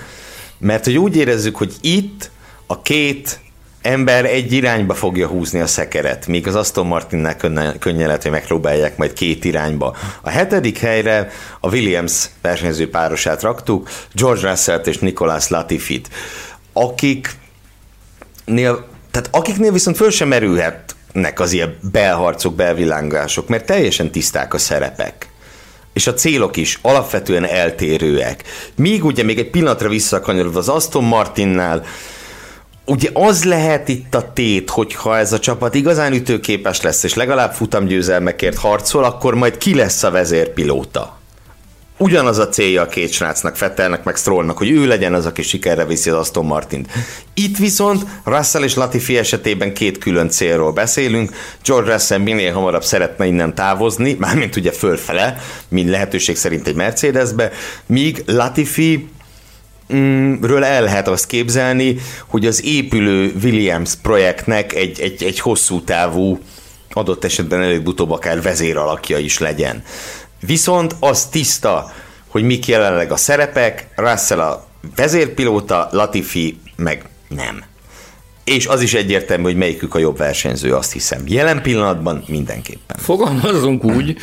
[0.58, 2.32] mert hogy úgy érezzük, hogy itt
[2.68, 3.40] a két
[3.82, 7.38] ember egy irányba fogja húzni a szekeret, míg az Aston Martinnál
[7.80, 9.96] könnyen lehet, hogy megpróbálják majd két irányba.
[10.22, 16.10] A hetedik helyre a Williams versenyző párosát raktuk, George russell és Nicolas Latifit,
[16.74, 17.28] akiknél,
[19.12, 25.34] tehát akiknél viszont föl sem merülhetnek az ilyen belharcok, belvilángások, mert teljesen tiszták a szerepek
[25.96, 28.44] és a célok is alapvetően eltérőek.
[28.76, 31.84] Míg ugye még egy pillanatra visszakanyarodva az Aston Martinnál,
[32.86, 37.54] ugye az lehet itt a tét, hogyha ez a csapat igazán ütőképes lesz, és legalább
[37.54, 41.18] futamgyőzelmekért harcol, akkor majd ki lesz a vezérpilóta?
[41.98, 45.86] Ugyanaz a célja a két srácnak, Fettelnek, meg Strollnak, hogy ő legyen az, aki sikerre
[45.86, 46.92] viszi az Aston Martint.
[47.34, 51.32] Itt viszont Russell és Latifi esetében két külön célról beszélünk.
[51.66, 57.52] George Russell minél hamarabb szeretne innen távozni, mármint ugye fölfele, mint lehetőség szerint egy Mercedesbe,
[57.86, 59.08] míg Latifi
[59.94, 61.96] mm, ről el lehet azt képzelni,
[62.28, 66.40] hogy az épülő Williams projektnek egy, egy, egy hosszú távú,
[66.90, 69.84] adott esetben előbb-utóbb akár vezéralakja is legyen.
[70.46, 71.94] Viszont az tiszta,
[72.28, 77.64] hogy mik jelenleg a szerepek, Russell a vezérpilóta, Latifi meg nem.
[78.44, 81.24] És az is egyértelmű, hogy melyikük a jobb versenyző, azt hiszem.
[81.26, 82.98] Jelen pillanatban mindenképpen.
[82.98, 84.18] Fogalmazzunk úgy,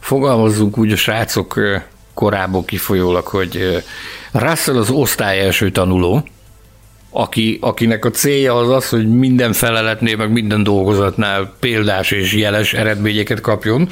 [0.00, 1.60] fogalmazzunk úgy a srácok
[2.14, 3.84] korából kifolyólag, hogy
[4.32, 6.24] Russell az osztály első tanuló,
[7.16, 12.72] aki, akinek a célja az az, hogy minden feleletnél, meg minden dolgozatnál példás és jeles
[12.72, 13.88] eredményeket kapjon.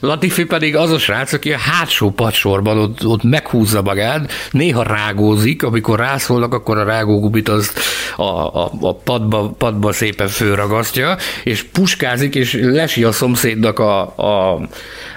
[0.00, 5.62] Latifi pedig az a srác, aki a hátsó padsorban ott, ott meghúzza magát, néha rágózik,
[5.62, 7.72] amikor rászólnak, akkor a rágógubit az
[8.16, 14.60] a, a, a padba, padba szépen fölragasztja, és puskázik, és lesi a szomszédnak a, a,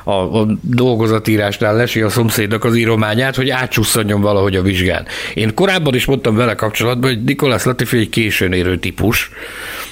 [0.04, 5.06] a, a dolgozatírásnál lesi a szomszédnak az írományát, hogy átsusszanjon valahogy a vizsgán.
[5.34, 9.32] Én korábban is mondtam vele kapcsolatban, hogy Nikolás Latifi egy későn érő típus.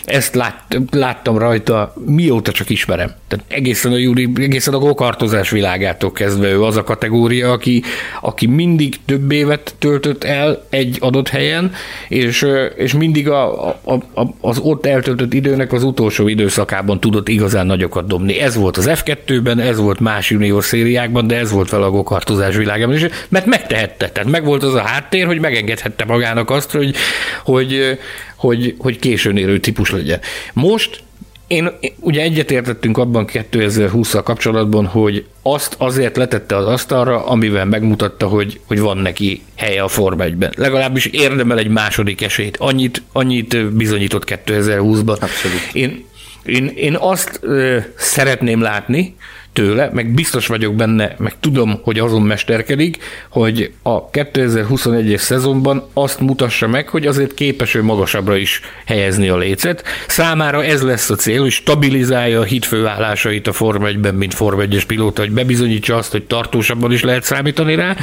[0.05, 3.11] Ezt lát, láttam rajta, mióta csak ismerem.
[3.27, 7.83] Tehát egészen a, Júli, egészen a gokartozás világától kezdve ő az a kategória, aki,
[8.21, 11.73] aki mindig több évet töltött el egy adott helyen,
[12.07, 17.65] és, és mindig a, a, a, az ott eltöltött időnek az utolsó időszakában tudott igazán
[17.65, 18.39] nagyokat dobni.
[18.39, 22.55] Ez volt az F2-ben, ez volt más junior szériákban, de ez volt vele a gokartozás
[22.55, 24.09] világában is, mert megtehette.
[24.09, 26.95] Tehát megvolt az a háttér, hogy megengedhette magának azt, hogy,
[27.43, 27.97] hogy,
[28.41, 30.19] hogy, hogy későn érő típus legyen.
[30.53, 31.03] Most
[31.47, 38.59] én ugye egyetértettünk abban 2020-szal kapcsolatban, hogy azt azért letette az asztalra, amivel megmutatta, hogy,
[38.65, 40.53] hogy van neki helye a Forma 1-ben.
[40.57, 42.57] Legalábbis érdemel egy második esélyt.
[42.57, 45.19] Annyit, annyit bizonyított 2020-ban.
[45.21, 45.69] Abszolút.
[45.73, 46.05] Én,
[46.45, 49.15] én, én azt ö, szeretném látni,
[49.53, 52.97] tőle, meg biztos vagyok benne, meg tudom, hogy azon mesterkedik,
[53.29, 59.37] hogy a 2021-es szezonban azt mutassa meg, hogy azért képes ő magasabbra is helyezni a
[59.37, 59.83] lécet.
[60.07, 64.83] Számára ez lesz a cél, hogy stabilizálja a hitfőállásait a Forma 1-ben, mint Forma 1-es
[64.87, 67.95] pilóta, hogy bebizonyítsa azt, hogy tartósabban is lehet számítani rá.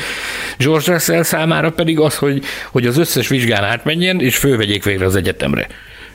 [0.59, 5.17] George Russell számára pedig az, hogy, hogy az összes vizsgán átmenjen, és fölvegyék végre az
[5.17, 5.67] egyetemre.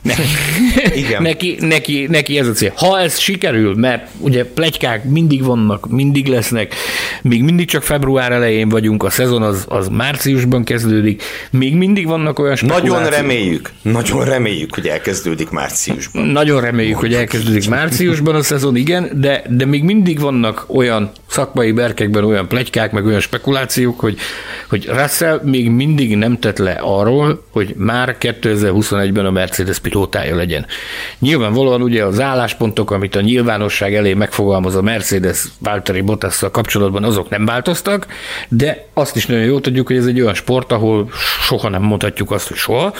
[0.04, 0.22] Neki,
[1.06, 1.22] Igen.
[1.22, 2.72] neki, neki, neki ez a cél.
[2.76, 6.76] Ha ez sikerül, mert ugye plegykák mindig vannak, mindig lesznek,
[7.22, 12.40] még mindig csak február elején vagyunk, a szezon az, az márciusban kezdődik, még mindig vannak
[12.40, 12.96] olyan spekulációk.
[12.98, 16.26] Nagyon reméljük, nagyon reméljük, hogy elkezdődik márciusban.
[16.26, 21.72] Nagyon reméljük, hogy elkezdődik márciusban a szezon, igen, de, de még mindig vannak olyan szakmai
[21.72, 24.18] berkekben olyan plegykák, meg olyan spekulációk, hogy,
[24.70, 30.66] hogy Russell még mindig nem tett le arról, hogy már 2021-ben a Mercedes pilótája legyen.
[31.20, 37.30] Nyilvánvalóan ugye az álláspontok, amit a nyilvánosság elé megfogalmaz a Mercedes Valtteri bottas kapcsolatban, azok
[37.30, 38.08] nem változtak,
[38.48, 41.10] de azt is nagyon jól tudjuk, hogy ez egy olyan sport, ahol
[41.42, 42.94] soha nem mondhatjuk azt, hogy soha.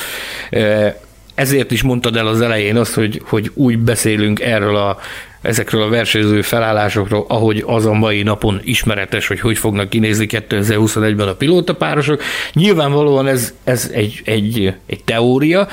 [1.36, 4.98] Ezért is mondtad el az elején azt, hogy, hogy úgy beszélünk erről a
[5.42, 11.28] ezekről a versenyző felállásokról, ahogy az a mai napon ismeretes, hogy hogy fognak kinézni 2021-ben
[11.28, 12.22] a pilótapárosok.
[12.54, 15.68] Nyilvánvalóan ez, ez egy, egy, egy teória,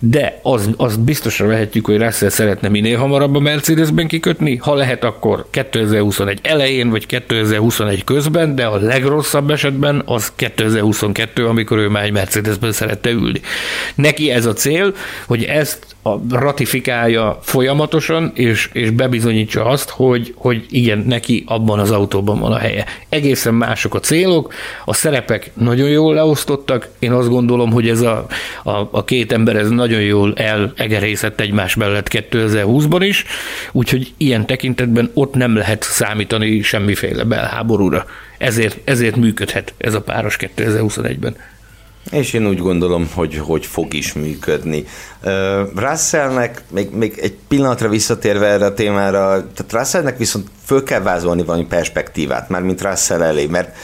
[0.00, 5.04] de az, azt biztosra vehetjük, hogy Russell szeretne minél hamarabb a Mercedesben kikötni, ha lehet,
[5.04, 12.04] akkor 2021 elején, vagy 2021 közben, de a legrosszabb esetben az 2022, amikor ő már
[12.04, 13.40] egy Mercedesben szerette ülni.
[13.94, 14.94] Neki ez a cél,
[15.26, 21.90] hogy ezt a ratifikálja folyamatosan, és, és bebizonyítsa azt, hogy, hogy igen, neki abban az
[21.90, 22.84] autóban van a helye.
[23.08, 28.26] Egészen mások a célok, a szerepek nagyon jól leosztottak, én azt gondolom, hogy ez a,
[28.64, 33.24] a, a két ember ez nagyon jól elegerészett egymás mellett 2020-ban is,
[33.72, 38.06] úgyhogy ilyen tekintetben ott nem lehet számítani semmiféle belháborúra.
[38.38, 41.36] Ezért, ezért működhet ez a páros 2021-ben.
[42.10, 44.84] És én úgy gondolom, hogy, hogy fog is működni.
[45.74, 51.42] Russellnek, még, még egy pillanatra visszatérve erre a témára, tehát Russellnek viszont föl kell vázolni
[51.44, 53.76] valami perspektívát, már mint Russell elé, mert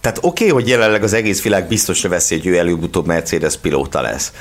[0.00, 4.00] tehát oké, okay, hogy jelenleg az egész világ biztosra veszi, hogy ő előbb-utóbb Mercedes pilóta
[4.00, 4.32] lesz.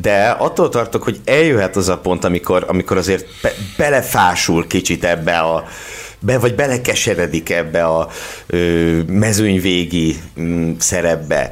[0.00, 5.38] De attól tartok, hogy eljöhet az a pont, amikor, amikor azért be, belefásul kicsit ebbe
[5.38, 5.64] a,
[6.18, 8.08] be, vagy belekeseredik ebbe a
[8.46, 11.50] ö, mezőnyvégi m, szerepbe.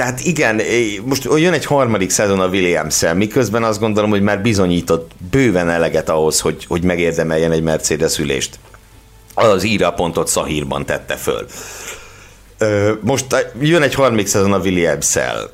[0.00, 0.60] Tehát igen,
[1.04, 6.08] most jön egy harmadik szezon a williams miközben azt gondolom, hogy már bizonyított bőven eleget
[6.08, 8.58] ahhoz, hogy, hogy megérdemeljen egy Mercedes ülést.
[9.34, 11.46] az íra pontot Szahírban tette föl.
[13.00, 15.50] Most jön egy harmadik szezon a Williams-szel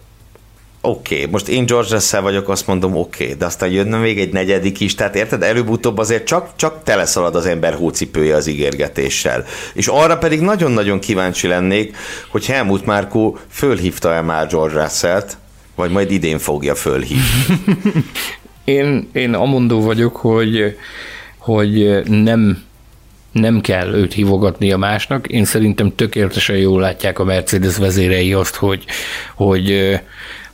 [0.87, 1.31] oké, okay.
[1.31, 3.37] most én George russell vagyok, azt mondom oké, okay.
[3.37, 7.46] de aztán jönne még egy negyedik is, tehát érted, előbb-utóbb azért csak, csak teleszalad az
[7.46, 9.44] ember hócipője az ígérgetéssel.
[9.75, 11.96] És arra pedig nagyon-nagyon kíváncsi lennék,
[12.29, 15.37] hogy Helmut Márkó fölhívta-e már George Russell-t,
[15.75, 17.62] vagy majd idén fogja fölhívni.
[18.64, 20.77] én, én amondó vagyok, hogy,
[21.38, 22.64] hogy nem
[23.40, 25.27] nem kell őt hívogatni a másnak.
[25.27, 28.85] Én szerintem tökéletesen jól látják a Mercedes vezérei azt, hogy,
[29.35, 29.99] hogy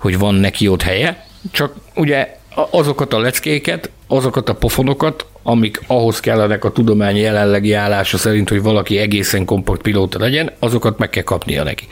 [0.02, 2.36] hogy van neki ott helye, csak ugye
[2.70, 8.62] azokat a leckéket, azokat a pofonokat, amik ahhoz kellenek a tudomány jelenlegi állása szerint, hogy
[8.62, 11.86] valaki egészen kompakt pilóta legyen, azokat meg kell kapnia neki.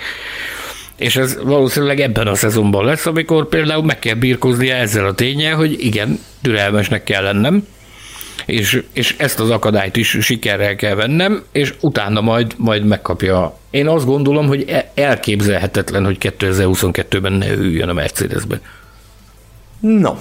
[0.96, 5.56] És ez valószínűleg ebben a szezonban lesz, amikor például meg kell birkoznia ezzel a tényel,
[5.56, 7.66] hogy igen, türelmesnek kell lennem,
[8.46, 13.58] és, és ezt az akadályt is sikerrel kell vennem, és utána majd, majd megkapja.
[13.70, 18.60] Én azt gondolom, hogy e- elképzelhetetlen, hogy 2022-ben ne üljön a Mercedesben.
[19.80, 20.14] No,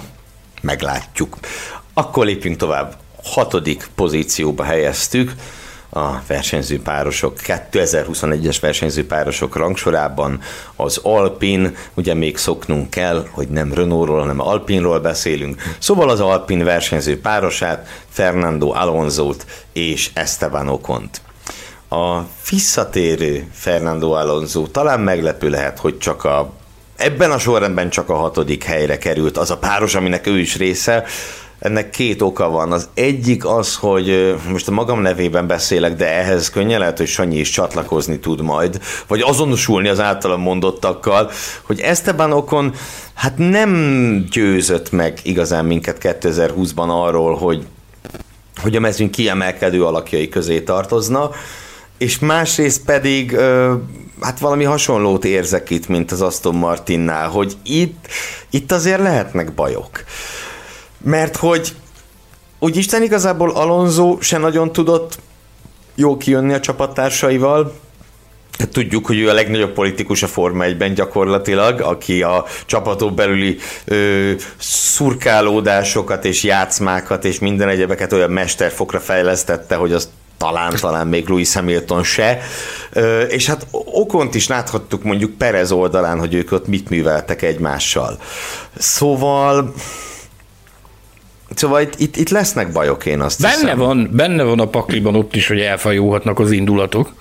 [0.62, 1.38] meglátjuk.
[1.92, 2.96] Akkor lépjünk tovább.
[3.24, 5.32] Hatodik pozícióba helyeztük
[5.90, 7.38] a versenyző párosok,
[7.72, 10.40] 2021-es versenyző párosok rangsorában
[10.76, 15.62] az Alpin, ugye még szoknunk kell, hogy nem Renaultról, hanem Alpinról beszélünk.
[15.78, 21.20] Szóval az Alpin versenyző párosát, Fernando Alonso-t és Esteban Ocont.
[21.88, 26.52] A visszatérő Fernando Alonso talán meglepő lehet, hogy csak a
[26.96, 31.04] ebben a sorrendben csak a hatodik helyre került az a páros, aminek ő is része,
[31.60, 32.72] ennek két oka van.
[32.72, 37.38] Az egyik az, hogy most a magam nevében beszélek, de ehhez könnyen lehet, hogy Sanyi
[37.38, 41.30] is csatlakozni tud majd, vagy azonosulni az általam mondottakkal,
[41.62, 42.74] hogy Esteban Okon
[43.14, 47.66] hát nem győzött meg igazán minket 2020-ban arról, hogy,
[48.56, 51.30] hogy a mezőny kiemelkedő alakjai közé tartozna,
[51.98, 53.36] és másrészt pedig
[54.20, 58.06] hát valami hasonlót érzek itt, mint az Aston Martinnál, hogy itt,
[58.50, 60.04] itt azért lehetnek bajok.
[61.02, 61.74] Mert hogy
[62.58, 65.18] úgy Isten igazából Alonso se nagyon tudott
[65.94, 67.72] jó kijönni a csapattársaival,
[68.72, 74.32] Tudjuk, hogy ő a legnagyobb politikus a Forma 1-ben gyakorlatilag, aki a csapatok belüli ö,
[74.58, 81.54] szurkálódásokat és játszmákat és minden egyebeket olyan mesterfokra fejlesztette, hogy az talán, talán még Louis
[81.54, 82.40] Hamilton se.
[82.92, 88.18] Ö, és hát okont is láthattuk mondjuk Perez oldalán, hogy ők ott mit műveltek egymással.
[88.78, 89.74] Szóval
[91.54, 93.78] Szóval itt, itt, itt lesznek bajok, én azt benne hiszem.
[93.78, 97.12] Van, benne van a pakliban ott is, hogy elfajulhatnak az indulatok.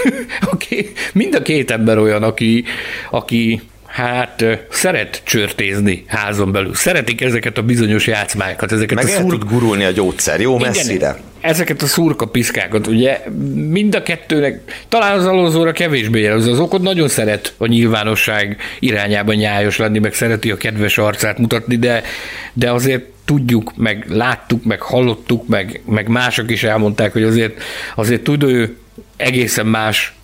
[0.52, 0.92] okay.
[1.12, 2.64] Mind a két ember olyan, aki,
[3.10, 3.62] aki
[3.98, 6.74] hát szeret csörtézni házon belül.
[6.74, 9.28] Szeretik ezeket a bizonyos játszmákat, ezeket Meg a szurk...
[9.28, 11.16] tud gurulni a gyógyszer, jó Igen, messzire.
[11.40, 13.20] Ezeket a szurka piszkákat, ugye
[13.70, 19.34] mind a kettőnek, talán az alózóra kevésbé jelző, az okod nagyon szeret a nyilvánosság irányában
[19.34, 22.02] nyájos lenni, meg szereti a kedves arcát mutatni, de,
[22.52, 27.62] de azért tudjuk, meg láttuk, meg hallottuk, meg, meg mások is elmondták, hogy azért,
[27.94, 28.76] azért tud ő
[29.16, 30.14] egészen más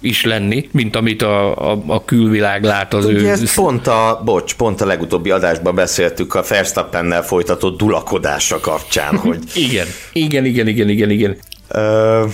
[0.00, 3.28] is lenni, mint amit a, a, a külvilág lát az Ugye ő...
[3.28, 9.38] Ezt pont a, bocs, pont a legutóbbi adásban beszéltük a Verstappennel folytatott dulakodásra kapcsán, hogy...
[9.54, 11.36] igen, igen, igen, igen, igen, igen.
[11.68, 12.24] Ö,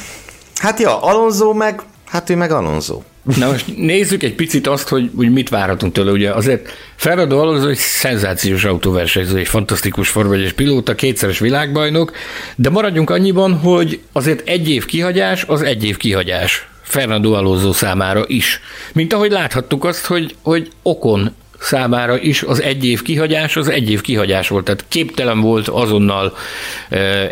[0.57, 3.03] hát ja, Alonso meg, hát ő meg Alonso.
[3.37, 6.11] Na most nézzük egy picit azt, hogy, hogy mit várhatunk tőle.
[6.11, 12.13] Ugye azért Ferrado Alonso egy szenzációs autóversenyző, egy fantasztikus forvegyes pilóta, kétszeres világbajnok,
[12.57, 16.69] de maradjunk annyiban, hogy azért egy év kihagyás az egy év kihagyás.
[16.83, 18.61] Fernando Alonso számára is.
[18.93, 23.91] Mint ahogy láthattuk azt, hogy, hogy Okon számára is az egy év kihagyás az egy
[23.91, 24.65] év kihagyás volt.
[24.65, 26.37] Tehát képtelen volt azonnal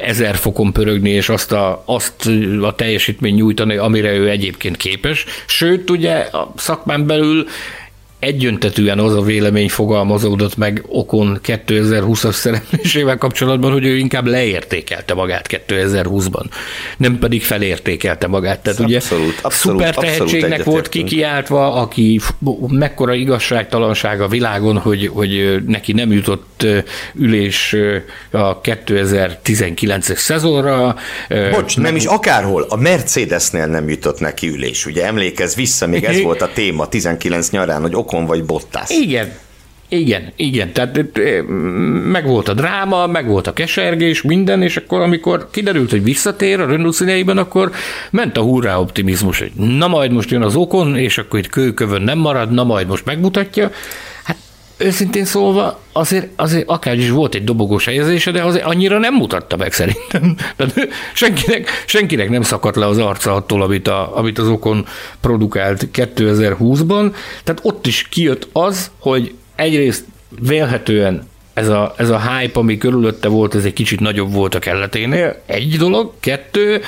[0.03, 2.31] ezer fokon pörögni, és azt a, azt
[2.63, 5.25] a teljesítmény nyújtani, amire ő egyébként képes.
[5.47, 7.47] Sőt, ugye a szakmán belül
[8.27, 15.47] egyöntetűen az a vélemény fogalmazódott meg Okon 2020-as szereplésével kapcsolatban, hogy ő inkább leértékelte magát
[15.69, 16.45] 2020-ban,
[16.97, 18.61] nem pedig felértékelte magát.
[18.61, 22.21] Tehát ugye abszolút, abszolút, szuper tehetségnek volt kikiáltva, aki
[22.69, 26.67] mekkora igazságtalanság a világon, hogy, hogy neki nem jutott
[27.15, 27.77] ülés
[28.31, 30.97] a 2019-es szezonra.
[31.51, 34.87] Bocs, nem is akárhol, a Mercedesnél nem jutott neki ülés.
[34.87, 38.91] Ugye emlékez vissza, még ez volt a téma 19 nyarán, hogy Okon vagy Bottas.
[38.91, 39.33] Igen,
[39.89, 41.03] igen, igen, tehát
[42.11, 46.61] meg volt a dráma, meg volt a kesergés, minden, és akkor amikor kiderült, hogy visszatér
[46.61, 47.71] a Renault színeiben, akkor
[48.11, 52.03] ment a hurrá optimizmus, hogy na majd most jön az okon, és akkor itt kőkövön
[52.03, 53.71] nem marad, na majd most megmutatja.
[54.79, 59.57] Őszintén szólva, azért, azért akár is volt egy dobogós helyezése, de azért annyira nem mutatta
[59.57, 60.37] meg szerintem.
[60.57, 64.87] Tehát senkinek, senkinek nem szakadt le az arca attól, amit, a, amit az Okon
[65.21, 67.15] produkált 2020-ban.
[67.45, 70.05] Tehát ott is kijött az, hogy egyrészt
[70.41, 74.59] vélhetően ez a, ez a hype, ami körülötte volt, ez egy kicsit nagyobb volt a
[74.59, 75.43] kelleténél.
[75.47, 76.13] Egy dolog.
[76.21, 76.83] Kettő,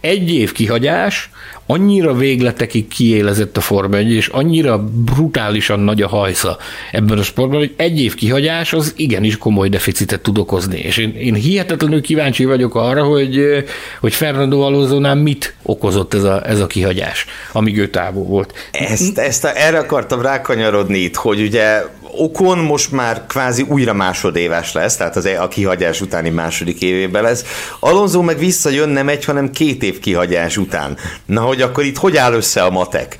[0.00, 1.30] egy év kihagyás,
[1.66, 4.84] annyira végletekig kiélezett a Forma 1, és annyira
[5.14, 6.56] brutálisan nagy a hajsza
[6.92, 10.78] ebben a sportban, hogy egy év kihagyás az igenis komoly deficitet tud okozni.
[10.78, 13.64] És én, én hihetetlenül kíváncsi vagyok arra, hogy,
[14.00, 18.68] hogy Fernando alonso mit okozott ez a, ez a kihagyás, amíg ő távol volt.
[18.72, 21.82] Ezt, ezt a, erre akartam rákanyarodni itt, hogy ugye
[22.16, 27.22] Okon most már kvázi újra másodéves lesz, tehát az e- a kihagyás utáni második évében
[27.22, 27.44] lesz.
[27.80, 30.96] Alonso meg visszajön nem egy, hanem két év kihagyás után.
[31.26, 33.16] Na, hogy akkor itt hogy áll össze a matek?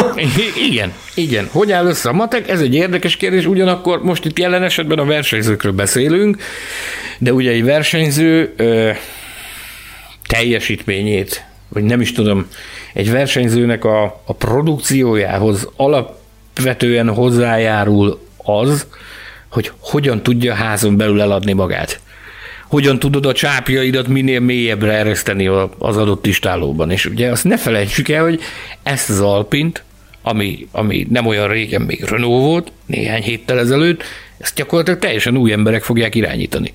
[0.68, 1.48] igen, igen.
[1.52, 2.48] Hogy áll össze a matek?
[2.48, 6.36] Ez egy érdekes kérdés, ugyanakkor most itt jelen esetben a versenyzőkről beszélünk,
[7.18, 8.90] de ugye egy versenyző ö,
[10.26, 12.46] teljesítményét, vagy nem is tudom,
[12.92, 16.22] egy versenyzőnek a, a produkciójához alap
[16.54, 18.86] alapvetően hozzájárul az,
[19.48, 22.00] hogy hogyan tudja házon belül eladni magát.
[22.68, 25.46] Hogyan tudod a csápjaidat minél mélyebbre ereszteni
[25.78, 26.90] az adott istálóban.
[26.90, 28.40] És ugye azt ne felejtsük el, hogy
[28.82, 29.82] ezt az Alpint,
[30.22, 34.02] ami, ami nem olyan régen még Renault volt, néhány héttel ezelőtt,
[34.38, 36.72] ezt gyakorlatilag teljesen új emberek fogják irányítani.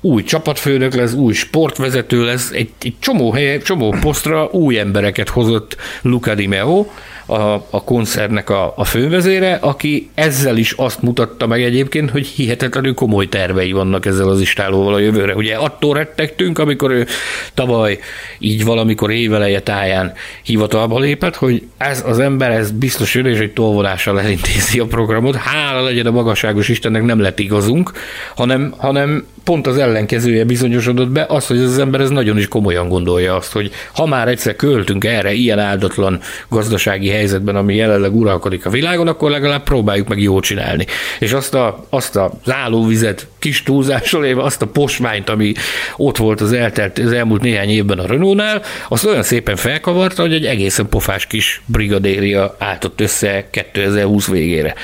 [0.00, 5.76] Új csapatfőnök lesz, új sportvezető lesz, egy, egy csomó helye, csomó posztra új embereket hozott
[6.02, 6.86] Luca Di Meo,
[7.26, 12.94] a, a koncertnek a, a fővezére, aki ezzel is azt mutatta meg egyébként, hogy hihetetlenül
[12.94, 15.34] komoly tervei vannak ezzel az istálóval a jövőre.
[15.34, 17.06] Ugye attól rettegtünk, amikor ő
[17.54, 17.98] tavaly
[18.38, 20.12] így valamikor éveleje táján
[20.42, 25.34] hivatalba lépett, hogy ez az ember, ez biztos jön, és egy tolvonással elintézi a programot.
[25.36, 27.92] Hála legyen a magasságos Istennek, nem lett igazunk,
[28.34, 32.88] hanem, hanem pont az ellenkezője bizonyosodott be, az, hogy az ember ez nagyon is komolyan
[32.88, 38.66] gondolja azt, hogy ha már egyszer költünk erre ilyen áldatlan gazdasági helyzetben, ami jelenleg uralkodik
[38.66, 40.86] a világon, akkor legalább próbáljuk meg jól csinálni.
[41.18, 45.52] És azt a, azt a zállóvizet kis túlzással éve, azt a posmányt, ami
[45.96, 50.32] ott volt az, eltelt, az elmúlt néhány évben a Renault-nál, azt olyan szépen felkavarta, hogy
[50.32, 54.74] egy egészen pofás kis brigadéria álltott össze 2020 végére.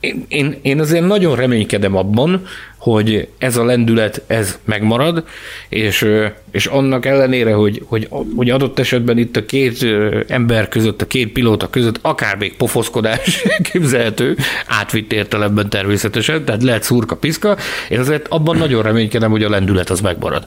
[0.00, 2.46] Én, én, én azért nagyon reménykedem abban,
[2.78, 5.24] hogy ez a lendület, ez megmarad,
[5.68, 6.06] és,
[6.50, 9.86] és annak ellenére, hogy, hogy, hogy adott esetben itt a két
[10.28, 16.82] ember között, a két pilóta között akár még pofoszkodás képzelhető, átvitt értelemben természetesen, tehát lehet
[16.82, 17.56] szurka piszka,
[17.88, 20.46] én azért abban nagyon reménykedem, hogy a lendület az megmarad.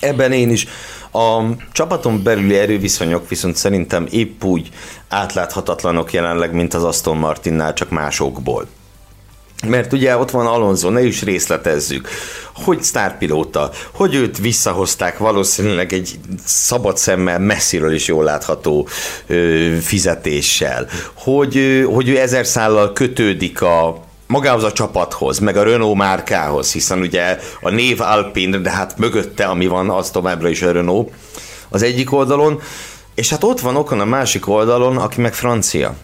[0.00, 0.66] Ebben én is.
[1.12, 1.40] A
[1.72, 4.68] csapaton belüli erőviszonyok viszont szerintem épp úgy
[5.08, 8.66] átláthatatlanok jelenleg, mint az Aston Martinnál, csak másokból.
[9.66, 12.08] Mert ugye ott van Alonso, ne is részletezzük,
[12.54, 18.88] hogy sztárpilóta, hogy őt visszahozták valószínűleg egy szabad szemmel messziről is jól látható
[19.26, 25.62] ö, fizetéssel, hogy, ö, hogy ő ezer szállal kötődik a magához a csapathoz, meg a
[25.62, 30.62] Renault márkához, hiszen ugye a név Alpine, de hát mögötte, ami van, az továbbra is
[30.62, 31.10] a Renault
[31.68, 32.60] az egyik oldalon,
[33.14, 35.94] és hát ott van okon a másik oldalon, aki meg francia.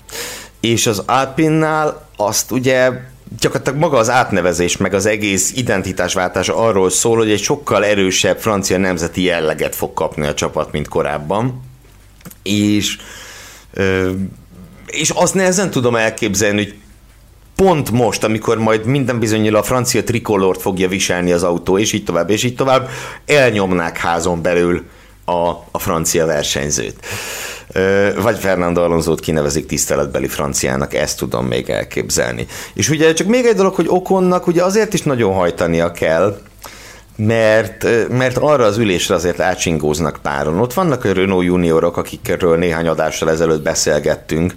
[0.60, 2.90] És az Alpinnál azt ugye
[3.38, 8.78] gyakorlatilag maga az átnevezés, meg az egész identitásváltás arról szól, hogy egy sokkal erősebb francia
[8.78, 11.62] nemzeti jelleget fog kapni a csapat, mint korábban.
[12.42, 12.96] És,
[14.86, 16.74] és azt nehezen tudom elképzelni, hogy
[17.56, 22.04] pont most, amikor majd minden bizonyal a francia trikolort fogja viselni az autó, és így
[22.04, 22.88] tovább, és így tovább,
[23.26, 24.84] elnyomnák házon belül
[25.24, 27.06] a, a francia versenyzőt.
[28.22, 32.46] Vagy Fernando Alonso-t kinevezik tiszteletbeli franciának, ezt tudom még elképzelni.
[32.74, 36.36] És ugye csak még egy dolog, hogy Okonnak ugye azért is nagyon hajtania kell,
[37.26, 40.58] mert, mert arra az ülésre azért átsingóznak páron.
[40.58, 44.54] Ott vannak a Renault juniorok, akikről néhány adással ezelőtt beszélgettünk,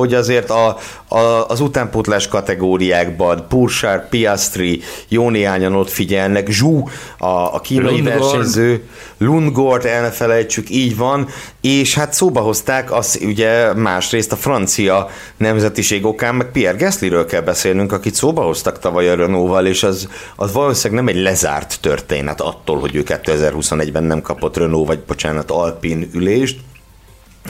[0.00, 0.76] hogy azért a,
[1.08, 6.88] a, az utánpótlás kategóriákban Pursár, Piastri jó néhányan ott figyelnek, Zsú,
[7.18, 8.18] a, a kínai Lundgord.
[8.18, 8.82] versenyző,
[9.18, 11.28] Lundgord, el ne felejtsük, így van,
[11.60, 17.40] és hát szóba hozták az ugye másrészt a francia nemzetiség okán, meg Pierre Gaslyről kell
[17.40, 22.40] beszélnünk, akit szóba hoztak tavaly a Renault-val, és az, az valószínűleg nem egy lezárt történet
[22.40, 26.56] attól, hogy ő 2021-ben nem kapott Renault, vagy bocsánat, Alpin ülést,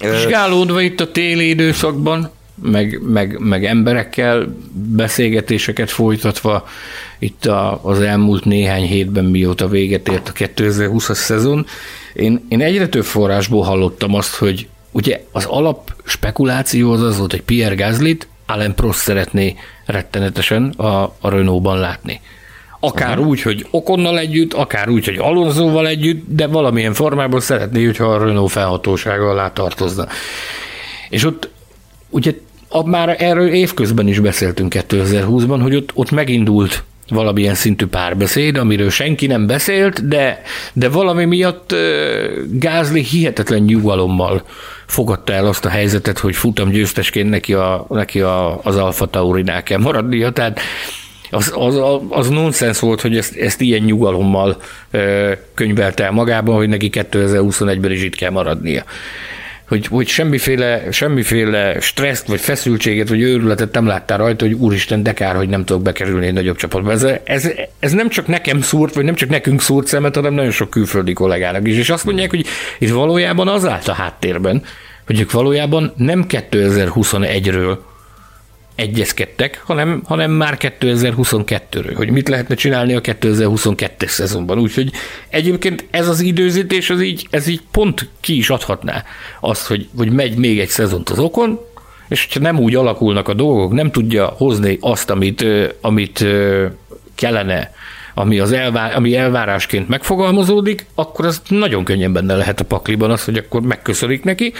[0.01, 2.30] Vizsgálódva itt a téli időszakban,
[2.62, 6.68] meg, meg, meg emberekkel beszélgetéseket folytatva
[7.18, 11.66] itt a, az elmúlt néhány hétben, mióta véget ért a 2020-as szezon,
[12.12, 17.30] én, én egyre több forrásból hallottam azt, hogy ugye az alap spekuláció az az volt,
[17.30, 19.56] hogy Pierre Gaslyt Alain Prost szeretné
[19.86, 22.20] rettenetesen a, a Renault-ban látni.
[22.80, 23.26] Akár uh-huh.
[23.26, 28.24] úgy, hogy Okonnal együtt, akár úgy, hogy Alonsoval együtt, de valamilyen formában szeretné, hogyha a
[28.24, 30.06] Renault felhatósága alá tartozna.
[31.08, 31.50] És ott
[32.08, 32.34] ugye
[32.86, 39.26] már erről évközben is beszéltünk 2020-ban, hogy ott, ott megindult valamilyen szintű párbeszéd, amiről senki
[39.26, 40.42] nem beszélt, de,
[40.72, 41.74] de valami miatt
[42.50, 44.42] Gázli hihetetlen nyugalommal
[44.86, 49.62] fogadta el azt a helyzetet, hogy futam győztesként neki, a, neki a, az Alfa Taurinál
[49.62, 50.60] kell maradnia, tehát
[51.30, 54.56] az, az, az nonsens volt, hogy ezt, ezt ilyen nyugalommal
[55.54, 58.84] könyvelte el magában, hogy neki 2021-ben is itt kell maradnia
[59.70, 65.12] hogy, hogy semmiféle, semmiféle stresszt, vagy feszültséget, vagy őrületet nem láttál rajta, hogy úristen, de
[65.12, 66.92] kár, hogy nem tudok bekerülni egy nagyobb csapatba.
[66.92, 70.50] Ez, ez, ez nem csak nekem szúrt, vagy nem csak nekünk szúrt szemet, hanem nagyon
[70.50, 71.76] sok külföldi kollégának is.
[71.76, 72.46] És azt mondják, hogy
[72.78, 74.62] itt valójában az állt a háttérben,
[75.06, 77.78] hogy ők valójában nem 2021-ről
[78.80, 84.58] egyezkedtek, hanem, hanem már 2022-ről, hogy mit lehetne csinálni a 2022-es szezonban.
[84.58, 84.90] Úgyhogy
[85.28, 89.04] egyébként ez az időzítés, ez így, ez így pont ki is adhatná
[89.40, 91.60] azt, hogy, hogy megy még egy szezont az okon,
[92.08, 95.44] és ha nem úgy alakulnak a dolgok, nem tudja hozni azt, amit,
[95.80, 96.24] amit
[97.14, 97.72] kellene
[98.20, 103.24] ami, az elvár, ami elvárásként megfogalmazódik, akkor az nagyon könnyen benne lehet a pakliban az,
[103.24, 104.52] hogy akkor megköszönik neki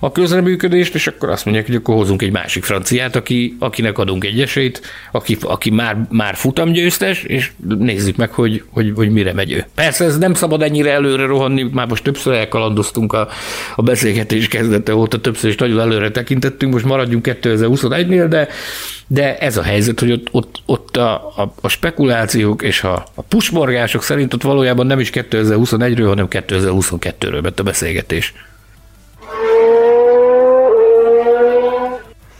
[0.00, 4.24] a közreműködést, és akkor azt mondják, hogy akkor hozunk egy másik franciát, aki, akinek adunk
[4.24, 4.80] egy esélyt,
[5.12, 9.64] aki, aki már, már futamgyőztes, és nézzük meg, hogy, hogy, hogy mire megy ő.
[9.74, 13.28] Persze ez nem szabad ennyire előre rohanni, már most többször elkalandoztunk a,
[13.76, 18.48] a beszélgetés kezdete óta, többször is nagyon előre tekintettünk, most maradjunk 2021-nél, de
[19.10, 23.22] de ez a helyzet, hogy ott, ott, ott a, a, a spekulációk és a, a
[23.22, 28.34] pusmorgások szerint ott valójában nem is 2021-ről, hanem 2022-ről ment a beszélgetés.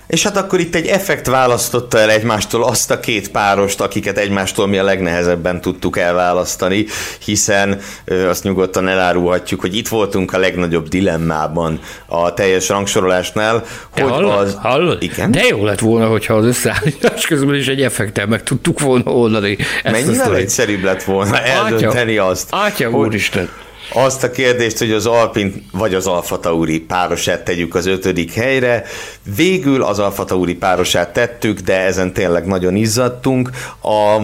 [0.08, 4.66] És hát akkor itt egy effekt választotta el egymástól azt a két párost, akiket egymástól
[4.66, 6.86] mi a legnehezebben tudtuk elválasztani,
[7.24, 13.64] hiszen ö, azt nyugodtan elárulhatjuk, hogy itt voltunk a legnagyobb dilemmában a teljes rangsorolásnál.
[13.90, 14.38] Hogy hallod?
[14.38, 14.56] az...
[14.60, 15.02] hallod?
[15.02, 15.30] Igen?
[15.30, 19.56] De jó lett volna, hogyha az összeállítás közben is egy effektel meg tudtuk volna oldani.
[19.84, 22.48] Mennyivel egyszerűbb lett volna eldönteni Atya, azt.
[22.50, 23.48] Atya hogy, úristen
[23.92, 28.84] azt a kérdést, hogy az Alpin vagy az Alfa Tauri párosát tegyük az ötödik helyre.
[29.36, 33.50] Végül az Alfa Tauri párosát tettük, de ezen tényleg nagyon izzadtunk.
[33.82, 34.22] A,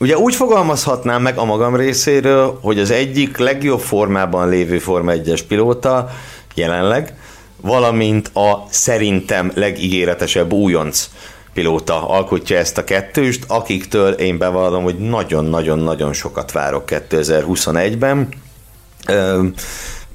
[0.00, 5.40] ugye úgy fogalmazhatnám meg a magam részéről, hogy az egyik legjobb formában lévő Forma 1-es
[5.48, 6.10] pilóta
[6.54, 7.14] jelenleg,
[7.60, 11.10] valamint a szerintem legígéretesebb újonc
[11.54, 18.28] pilóta alkotja ezt a kettőst, akiktől én bevallom, hogy nagyon-nagyon-nagyon sokat várok 2021-ben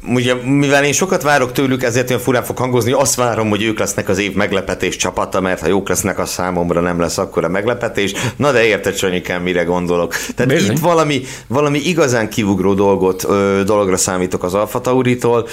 [0.08, 3.80] ugye, mivel én sokat várok tőlük, ezért olyan furán fog hangozni, azt várom, hogy ők
[3.80, 7.50] lesznek az év meglepetés csapata, mert ha jók lesznek, a számomra nem lesz akkor a
[7.50, 8.14] meglepetés.
[8.36, 10.16] Na de érted, Sanyikám, mire gondolok.
[10.36, 10.72] Tehát Bizony.
[10.72, 15.48] itt valami, valami igazán kivugró dolgot, ö, dologra számítok az Alfa Tauritól,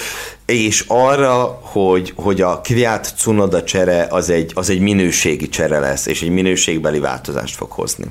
[0.45, 6.05] és arra, hogy, hogy a Kviat Cunoda csere az egy, az egy minőségi csere lesz,
[6.05, 8.05] és egy minőségbeli változást fog hozni.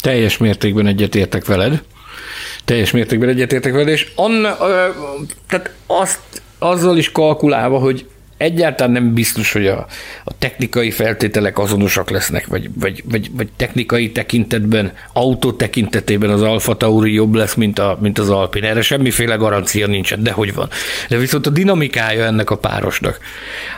[0.00, 1.82] Teljes mértékben egyetértek veled
[2.64, 4.56] teljes mértékben egyetértek veled, és anna,
[5.48, 6.20] tehát azt,
[6.58, 8.06] azzal is kalkulálva, hogy
[8.44, 9.86] egyáltalán nem biztos, hogy a,
[10.24, 16.76] a technikai feltételek azonosak lesznek, vagy, vagy, vagy, vagy technikai tekintetben, autó tekintetében az Alfa
[16.76, 18.64] Tauri jobb lesz, mint, a, mint az Alpin.
[18.64, 20.68] Erre semmiféle garancia nincsen, de hogy van.
[21.08, 23.18] De viszont a dinamikája ennek a párosnak,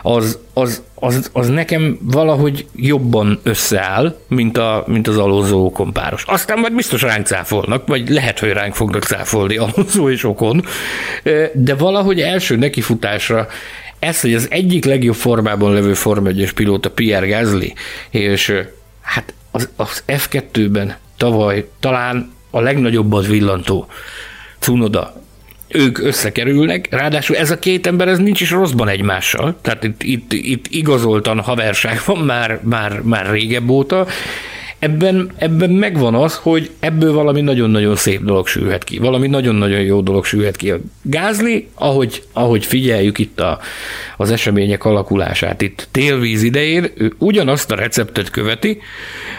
[0.01, 6.23] az, az, az, az nekem valahogy jobban összeáll, mint, a, mint az Alonso Okon páros.
[6.27, 10.65] Aztán majd biztos ránk cáfolnak, vagy lehet, hogy ránk fognak cáfolni Alonso és Okon,
[11.53, 13.47] de valahogy első nekifutásra
[13.99, 17.73] ez, hogy az egyik legjobb formában levő Forma 1 pilóta Pierre Gasly,
[18.09, 18.53] és
[19.01, 23.87] hát az, az F2-ben tavaly talán a legnagyobbat villantó
[24.59, 25.21] Cunoda.
[25.67, 30.33] Ők összekerülnek, ráadásul ez a két ember ez nincs is rosszban egymással, tehát itt, itt,
[30.33, 34.07] itt igazoltan haverság van már, már, már régebb óta,
[34.79, 40.01] ebben, ebben megvan az, hogy ebből valami nagyon-nagyon szép dolog sülhet ki, valami nagyon-nagyon jó
[40.01, 40.71] dolog sülhet ki.
[40.71, 43.59] A Gázli, ahogy, ahogy figyeljük itt a,
[44.17, 48.81] az események alakulását itt télvíz idején, ő ugyanazt a receptet követi,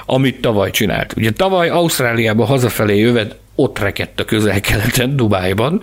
[0.07, 1.15] amit tavaly csinált.
[1.17, 5.81] Ugye tavaly Ausztráliába hazafelé jövet ott rekedt a közel-keleten, Dubájban,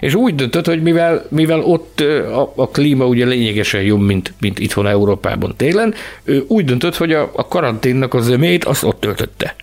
[0.00, 4.58] és úgy döntött, hogy mivel, mivel ott a, a klíma ugye lényegesen jobb, mint, mint
[4.58, 9.54] itthon Európában télen, ő úgy döntött, hogy a, a karanténnak az ömét azt ott töltötte.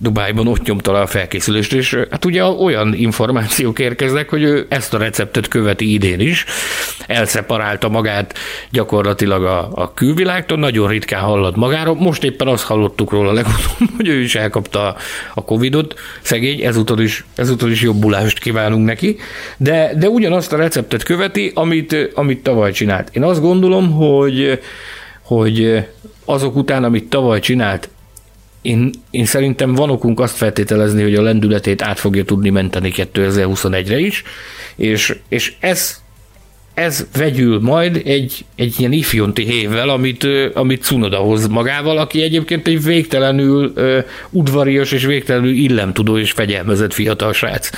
[0.00, 4.94] Dubájban ott nyomta le a felkészülést, és hát ugye olyan információk érkeznek, hogy ő ezt
[4.94, 6.44] a receptet követi idén is,
[7.06, 8.38] elszeparálta magát
[8.70, 14.08] gyakorlatilag a, a külvilágtól, nagyon ritkán hallott magáról, most éppen azt hallottuk róla legutóbb, hogy
[14.08, 14.96] ő is elkapta
[15.34, 19.16] a Covidot, szegény, ezúttal is, ezúttal is jobbulást kívánunk neki,
[19.56, 23.08] de, de ugyanazt a receptet követi, amit, amit tavaly csinált.
[23.12, 24.60] Én azt gondolom, hogy
[25.22, 25.84] hogy
[26.24, 27.88] azok után, amit tavaly csinált,
[28.62, 33.98] én, én szerintem van okunk azt feltételezni, hogy a lendületét át fogja tudni menteni 2021-re
[33.98, 34.22] is,
[34.76, 36.00] és, és ez
[36.78, 42.66] ez vegyül majd egy, egy ilyen ifjonti hévvel, amit, amit Cunoda hoz magával, aki egyébként
[42.66, 47.70] egy végtelenül uh, udvarias és végtelenül illemtudó és fegyelmezett fiatal srác.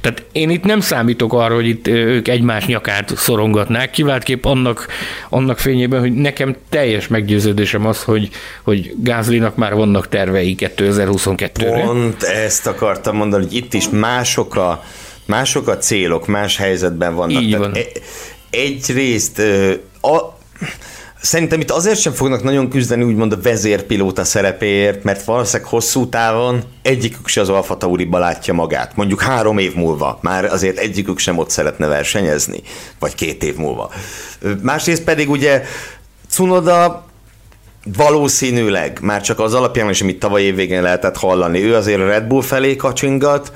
[0.00, 4.86] Tehát én itt nem számítok arra, hogy itt ők egymás nyakát szorongatnák, kiváltképp annak,
[5.28, 8.28] annak fényében, hogy nekem teljes meggyőződésem az, hogy,
[8.62, 11.82] hogy Gázlinak már vannak tervei 2022-re.
[11.82, 14.82] Pont ezt akartam mondani, hogy itt is mások a
[15.28, 17.42] mások a célok, más helyzetben vannak.
[17.42, 17.72] Így van.
[17.72, 18.02] Tehát
[18.50, 19.42] egyrészt
[20.00, 20.36] a,
[21.20, 26.62] Szerintem itt azért sem fognak nagyon küzdeni úgymond a vezérpilóta szerepéért, mert valószínűleg hosszú távon
[26.82, 28.96] egyikük se az Alfa Tauriba látja magát.
[28.96, 32.62] Mondjuk három év múlva már azért egyikük sem ott szeretne versenyezni,
[32.98, 33.90] vagy két év múlva.
[34.62, 35.62] Másrészt pedig ugye
[36.28, 37.06] Cunoda
[37.96, 42.24] valószínűleg, már csak az alapján is, amit tavaly évvégén lehetett hallani, ő azért a Red
[42.24, 43.52] Bull felé kacsingat,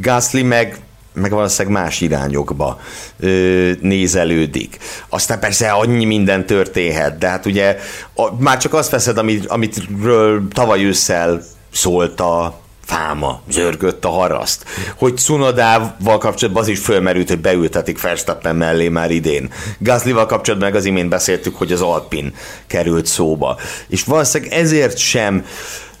[0.00, 0.78] Gasly meg
[1.12, 2.80] meg valószínűleg más irányokba
[3.20, 4.78] ö, nézelődik.
[5.08, 7.76] Aztán persze annyi minden történhet, de hát ugye
[8.14, 11.42] a, már csak azt veszed, amit, amitről tavaly ősszel
[11.72, 14.64] szólt a fáma, zörgött a haraszt.
[14.96, 19.52] Hogy Cunodával kapcsolatban az is fölmerült, hogy beültetik Verstappen mellé már idén.
[19.78, 22.34] Gazlival kapcsolatban meg az imént beszéltük, hogy az Alpin
[22.66, 23.56] került szóba.
[23.88, 25.44] És valószínűleg ezért sem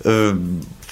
[0.02, 0.28] ö,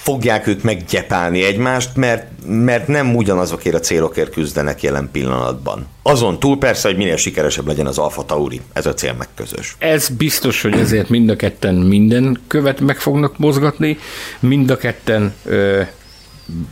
[0.01, 5.87] fogják ők meggyepálni egymást, mert, mert nem ugyanazokért a célokért küzdenek jelen pillanatban.
[6.01, 9.75] Azon túl persze, hogy minél sikeresebb legyen az Alfa Tauri, ez a cél meg közös.
[9.79, 13.97] Ez biztos, hogy ezért mind a ketten minden követ meg fognak mozgatni,
[14.39, 15.81] mind a ketten ö,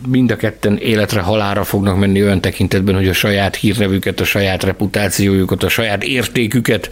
[0.08, 4.64] mind a ketten életre halára fognak menni olyan tekintetben, hogy a saját hírnevüket, a saját
[4.64, 6.90] reputációjukat, a saját értéküket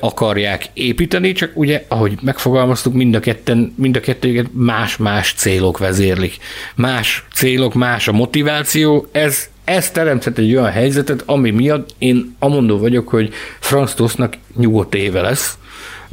[0.00, 6.36] akarják építeni, csak ugye, ahogy megfogalmaztuk, mind a ketten, mind a kettőket más-más célok vezérlik.
[6.74, 12.78] Más célok, más a motiváció, ez ez teremthet egy olyan helyzetet, ami miatt én amondó
[12.78, 15.58] vagyok, hogy Franz Tosznak nyugodt éve lesz,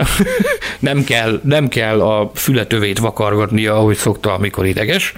[0.80, 5.14] nem, kell, nem kell a fületövét vakargatnia, ahogy szokta, amikor ideges.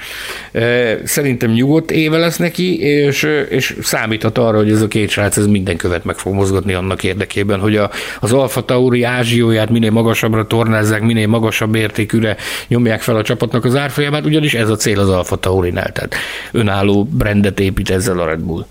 [1.03, 5.47] Szerintem nyugodt éve lesz neki, és, és számíthat arra, hogy ez a két srác ez
[5.47, 10.47] minden követ meg fog mozgatni annak érdekében, hogy a, az Alfa Tauri ázsióját minél magasabbra
[10.47, 15.09] tornázzák, minél magasabb értékűre nyomják fel a csapatnak az árfolyamát, ugyanis ez a cél az
[15.09, 16.15] Alfa Taurinál, tehát
[16.51, 18.65] önálló brandet épít ezzel a Red Bull.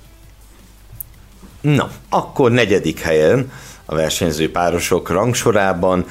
[1.61, 3.51] Na, akkor negyedik helyen
[3.91, 6.05] a versenyző párosok rangsorában.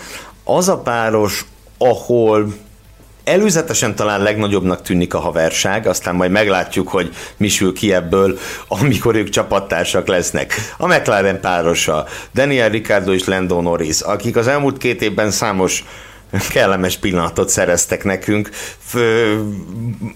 [0.43, 1.45] Az a páros,
[1.77, 2.53] ahol
[3.23, 9.15] előzetesen talán legnagyobbnak tűnik a haverság, aztán majd meglátjuk, hogy mi sül ki ebből, amikor
[9.15, 10.53] ők csapattársak lesznek.
[10.77, 15.85] A McLaren párosa, Daniel Ricciardo és Lando Norris, akik az elmúlt két évben számos
[16.49, 18.49] kellemes pillanatot szereztek nekünk.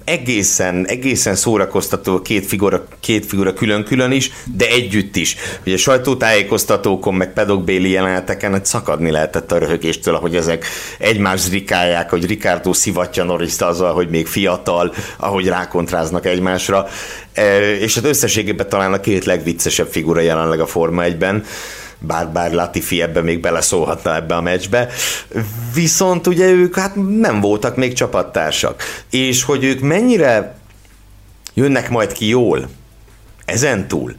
[0.03, 5.36] Egészen, egészen szórakoztató két figura, két figura külön-külön is, de együtt is.
[5.66, 10.66] Ugye sajtótájékoztatókon, meg pedokbéli jeleneteken hogy szakadni lehetett a röhögéstől, ahogy ezek
[10.97, 16.88] egymás zrikálják, hogy Ricardo szivatja norris azzal, hogy még fiatal, ahogy rákontráznak egymásra.
[17.34, 21.45] E, és hát összességében talán a két legviccesebb figura jelenleg a Forma 1-ben
[22.08, 24.89] bár, bár Latifi ebbe még beleszólhatna ebbe a meccsbe.
[25.74, 28.84] Viszont ugye ők hát nem voltak még csapattársak.
[29.10, 30.56] És hogy ők mennyire
[31.54, 32.70] jönnek majd ki jól
[33.45, 34.16] ezen túl,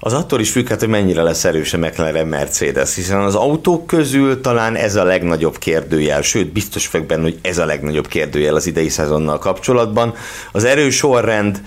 [0.00, 4.40] az attól is függhet, hogy mennyire lesz erős a McLaren Mercedes, hiszen az autók közül
[4.40, 8.66] talán ez a legnagyobb kérdőjel, sőt, biztos vagyok benne, hogy ez a legnagyobb kérdőjel az
[8.66, 10.14] idei szezonnal kapcsolatban.
[10.52, 11.60] Az erős sorrend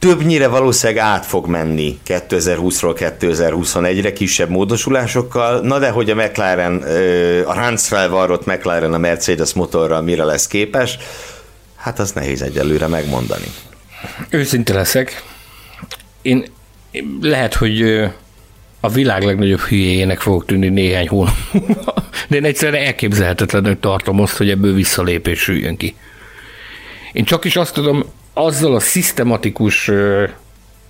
[0.00, 6.76] többnyire valószínűleg át fog menni 2020-ról 2021-re kisebb módosulásokkal, na de hogy a McLaren,
[7.46, 10.98] a Ránc felvarrott McLaren a Mercedes motorral mire lesz képes,
[11.76, 13.46] hát az nehéz egyelőre megmondani.
[14.28, 15.22] Őszinte leszek.
[16.22, 16.44] Én
[17.20, 17.82] lehet, hogy
[18.80, 21.34] a világ legnagyobb hülyéjének fogok tűnni néhány hónap
[22.28, 25.94] de én egyszerűen elképzelhetetlenül tartom azt, hogy ebből visszalépés süljön ki.
[27.12, 28.04] Én csak is azt tudom
[28.44, 29.90] azzal a szisztematikus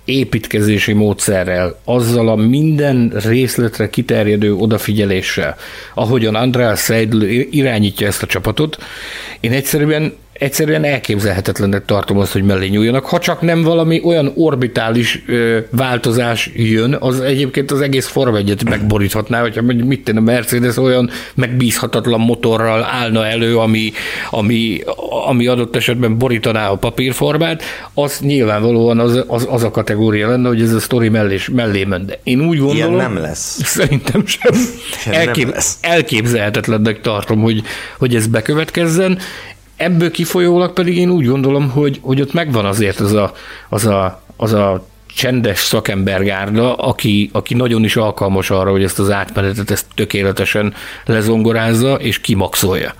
[0.05, 5.57] építkezési módszerrel, azzal a minden részletre kiterjedő odafigyeléssel,
[5.93, 8.77] ahogyan András Seidl irányítja ezt a csapatot,
[9.39, 13.05] én egyszerűen egyszerűen elképzelhetetlennek tartom azt, hogy mellé nyúljanak.
[13.05, 18.63] Ha csak nem valami olyan orbitális ö, változás jön, az egyébként az egész Form 1
[18.69, 23.91] megboríthatná, hogyha mondjuk mit tenni, a Mercedes olyan megbízhatatlan motorral állna elő, ami,
[24.29, 24.81] ami,
[25.27, 27.63] ami adott esetben borítaná a papírformát,
[27.93, 32.05] az nyilvánvalóan az, az, az a kategória lenne, hogy ez a sztori mellé, mellé ment.
[32.05, 32.93] De én úgy gondolom...
[32.95, 33.59] Ilyen nem lesz.
[33.63, 34.51] Szerintem sem.
[35.11, 35.77] Elkép, nem lesz.
[35.81, 37.61] Elképzelhetetlennek tartom, hogy,
[37.97, 39.17] hogy ez bekövetkezzen.
[39.81, 43.33] Ebből kifolyólag pedig én úgy gondolom, hogy, hogy ott megvan azért az a,
[43.69, 49.11] az a, az a csendes szakembergárda, aki, aki nagyon is alkalmas arra, hogy ezt az
[49.11, 50.73] átmenetet ezt tökéletesen
[51.05, 52.93] lezongorázza és kimaxolja.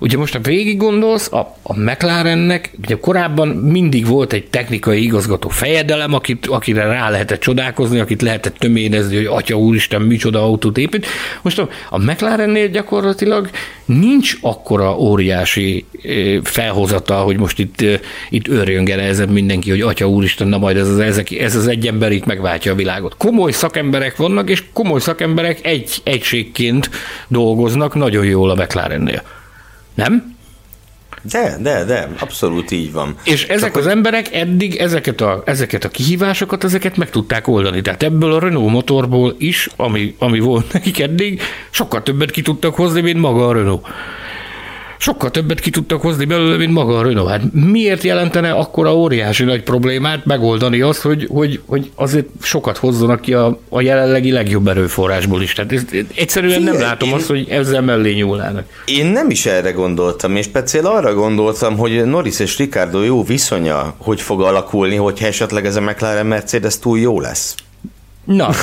[0.00, 5.48] Ugye most, ha végig gondolsz, a, a McLarennek, ugye korábban mindig volt egy technikai igazgató
[5.48, 11.06] fejedelem, akit, akire rá lehetett csodálkozni, akit lehetett töménezni, hogy atya úristen, micsoda autót épít.
[11.42, 13.50] Most a, a McLarennél gyakorlatilag
[13.84, 15.84] nincs akkora óriási
[16.42, 17.84] felhozata, hogy most itt,
[18.30, 21.86] itt őrjöngene ezen mindenki, hogy atya úristen, na majd ez az, ezek, ez az egy
[21.86, 23.14] ember itt megváltja a világot.
[23.16, 26.90] Komoly szakemberek vannak, és komoly szakemberek egy egységként
[27.28, 29.22] dolgoznak nagyon jól a McLarennél.
[29.94, 30.38] Nem?
[31.22, 33.16] De, de, de, abszolút így van.
[33.24, 37.80] És ezek Csak az emberek eddig ezeket a, ezeket a kihívásokat, ezeket meg tudták oldani.
[37.80, 42.74] Tehát ebből a Renault motorból is, ami, ami volt nekik eddig, sokkal többet ki tudtak
[42.74, 43.86] hozni, mint maga a Renault
[45.00, 47.30] sokkal többet ki tudtak hozni belőle, mint maga a Renault.
[47.30, 53.20] Hát miért jelentene akkora óriási nagy problémát megoldani azt, hogy, hogy, hogy azért sokat hozzanak
[53.20, 55.52] ki a, a jelenlegi legjobb erőforrásból is.
[55.52, 55.82] Tehát ez,
[56.14, 58.64] egyszerűen Figyelj, nem látom én, azt, hogy ezzel mellé nyúlnának.
[58.84, 63.94] Én nem is erre gondoltam, és speciál arra gondoltam, hogy Norris és Ricardo jó viszonya
[63.98, 67.54] hogy fog alakulni, hogyha esetleg ez a McLaren Mercedes túl jó lesz.
[68.24, 68.50] Na.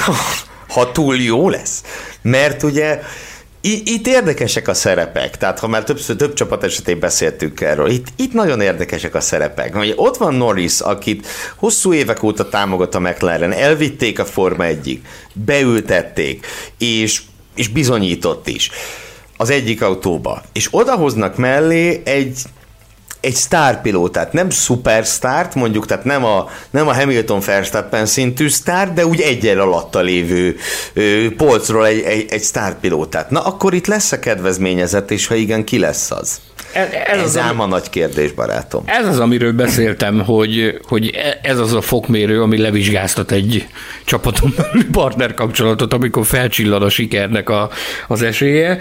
[0.74, 1.84] ha túl jó lesz.
[2.22, 3.02] Mert ugye
[3.62, 8.34] itt érdekesek a szerepek, tehát ha már többször, több csapat esetén beszéltünk erről, itt, itt
[8.34, 9.76] nagyon érdekesek a szerepek.
[9.76, 15.02] Ugye ott van Norris, akit hosszú évek óta támogat a McLaren, elvitték a Forma 1
[15.34, 16.46] beültették,
[16.78, 17.22] és,
[17.56, 18.70] és bizonyított is
[19.38, 20.42] az egyik autóba.
[20.54, 22.42] És odahoznak mellé egy
[23.28, 29.06] egy sztárpilótát, nem szupersztárt, mondjuk, tehát nem a, nem a Hamilton Verstappen szintű sztár, de
[29.06, 30.56] úgy egyen alatta lévő
[30.94, 33.30] ö, polcról egy, egy, egy sztárpilótát.
[33.30, 36.40] Na akkor itt lesz a kedvezményezett, és ha igen, ki lesz az?
[36.74, 38.84] Ez, ez, ez az, ám a nagy kérdés, barátom.
[38.86, 43.68] Ez az, amiről beszéltem, hogy, hogy ez az a fokmérő, ami levizsgáztat egy
[44.06, 44.54] csapaton
[44.92, 47.70] partner kapcsolatot, amikor felcsillan a sikernek a,
[48.08, 48.78] az esélye.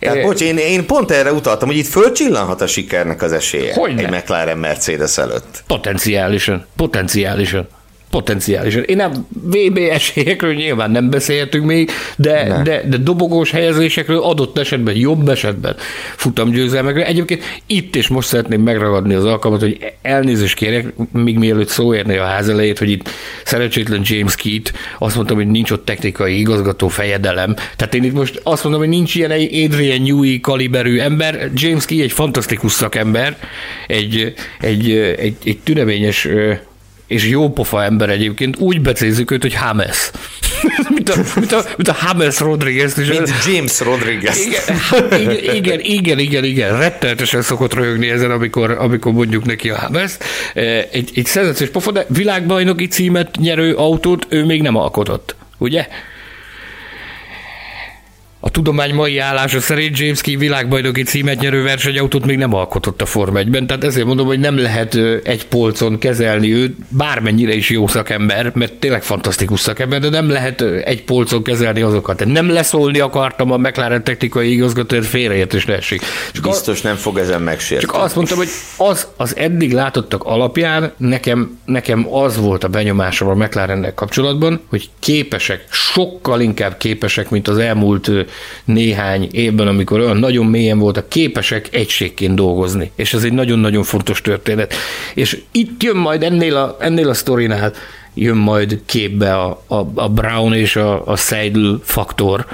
[0.00, 3.74] Tehát, é, bocs, én, én pont erre utaltam, hogy itt fölcsillanhat a sikernek az esélye
[3.74, 4.02] Hogyne?
[4.02, 5.62] egy McLaren Mercedes előtt.
[5.66, 7.68] Potenciálisan, potenciálisan.
[8.10, 8.82] Potenciálisan.
[8.82, 14.96] Én nem VB esélyekről nyilván nem beszélhetünk még, de, de, de dobogós helyezésekről adott esetben,
[14.96, 15.76] jobb esetben
[16.16, 17.02] futamgyőzelmekről.
[17.02, 22.16] Egyébként itt és most szeretném megragadni az alkalmat, hogy elnézést kérek, még mielőtt szó érné
[22.16, 23.08] a ház elejét, hogy itt
[23.44, 27.54] szerencsétlen James Keat azt mondtam, hogy nincs ott technikai igazgató fejedelem.
[27.76, 31.50] Tehát én itt most azt mondom, hogy nincs ilyen Adrian Newey kaliberű ember.
[31.54, 33.36] James Key egy fantasztikus szakember,
[33.86, 36.28] egy, egy, egy, egy tüneményes
[37.10, 40.10] és jó pofa ember egyébként, úgy becézzük őt, hogy Hames.
[40.94, 42.94] mint, a, mint, a, mint a Hames Rodriguez.
[42.94, 44.38] Mint James Rodriguez.
[44.38, 46.78] Igen, igen, igen, igen, igen.
[46.78, 50.16] Rettenetesen szokott röhögni ezen, amikor, amikor mondjuk neki a Hames.
[50.90, 55.34] Egy, egy szenzációs pofa, de világbajnoki címet nyerő autót ő még nem alkotott.
[55.58, 55.86] Ugye?
[58.42, 63.06] A tudomány mai állása szerint James Key világbajnoki címet nyerő versenyautót még nem alkotott a
[63.06, 67.86] Form 1-ben, tehát ezért mondom, hogy nem lehet egy polcon kezelni őt, bármennyire is jó
[67.86, 72.24] szakember, mert tényleg fantasztikus szakember, de nem lehet egy polcon kezelni azokat.
[72.24, 76.02] Nem leszólni akartam a McLaren technikai igazgatóért félreértés ne esik.
[76.32, 77.92] Csak Biztos a, nem fog ezen megsérteni.
[77.92, 83.28] Csak azt mondtam, hogy az, az eddig látottak alapján nekem, nekem az volt a benyomásom
[83.28, 88.10] a McLarennel kapcsolatban, hogy képesek, sokkal inkább képesek, mint az elmúlt
[88.64, 92.90] néhány évben, amikor olyan nagyon mélyen voltak képesek egységként dolgozni.
[92.94, 94.74] És ez egy nagyon-nagyon fontos történet.
[95.14, 97.72] És itt jön majd ennél a, ennél a sztorinál
[98.14, 102.46] jön majd képbe a, a, a Brown és a, a Seidel faktor,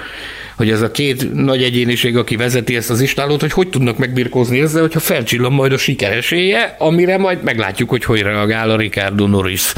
[0.56, 4.60] hogy ez a két nagy egyéniség, aki vezeti ezt az istálót, hogy hogy tudnak megbirkózni
[4.60, 9.72] ezzel, hogyha felcsillan majd a sikereséje, amire majd meglátjuk, hogy hogy reagál a Ricardo Norris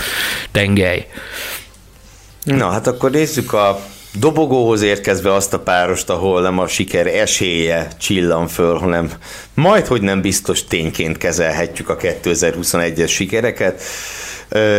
[0.52, 1.06] tengely.
[2.44, 3.80] Na, hát akkor nézzük a
[4.18, 9.10] dobogóhoz érkezve azt a párost, ahol nem a siker esélye csillan föl, hanem
[9.54, 13.82] majd, hogy nem biztos tényként kezelhetjük a 2021-es sikereket,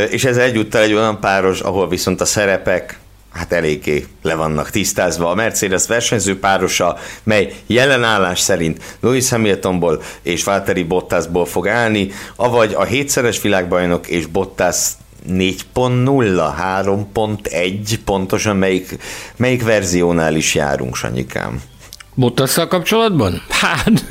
[0.09, 2.99] és ez egyúttal egy olyan páros, ahol viszont a szerepek
[3.33, 5.29] hát eléggé le vannak tisztázva.
[5.29, 12.73] A Mercedes versenyző párosa, mely jelenállás szerint Lewis Hamiltonból és Valtteri Bottasból fog állni, avagy
[12.73, 14.87] a hétszeres világbajnok és Bottas
[15.29, 16.53] 4.0,
[16.83, 18.97] 3.1, pontosan melyik,
[19.35, 21.61] melyik verziónál is járunk, Sanyikám?
[22.13, 23.41] Bottasszal kapcsolatban?
[23.49, 24.05] Hát...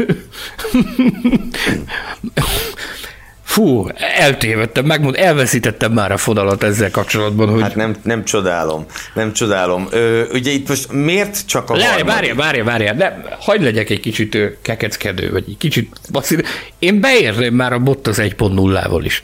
[3.49, 3.87] Fú,
[4.19, 7.63] eltévedtem, megmond, elveszítettem már a fonalat ezzel kapcsolatban, hogy...
[7.63, 8.85] Hát nem, nem csodálom,
[9.15, 9.89] nem csodálom.
[9.91, 14.01] Ö, ugye itt most miért csak a Várja, várja, várja, várja, de hagyd legyek egy
[14.01, 16.47] kicsit ö, kekeckedő, vagy egy kicsit basszid.
[16.79, 19.23] Én beérném már a Bottas 1.0-ával is.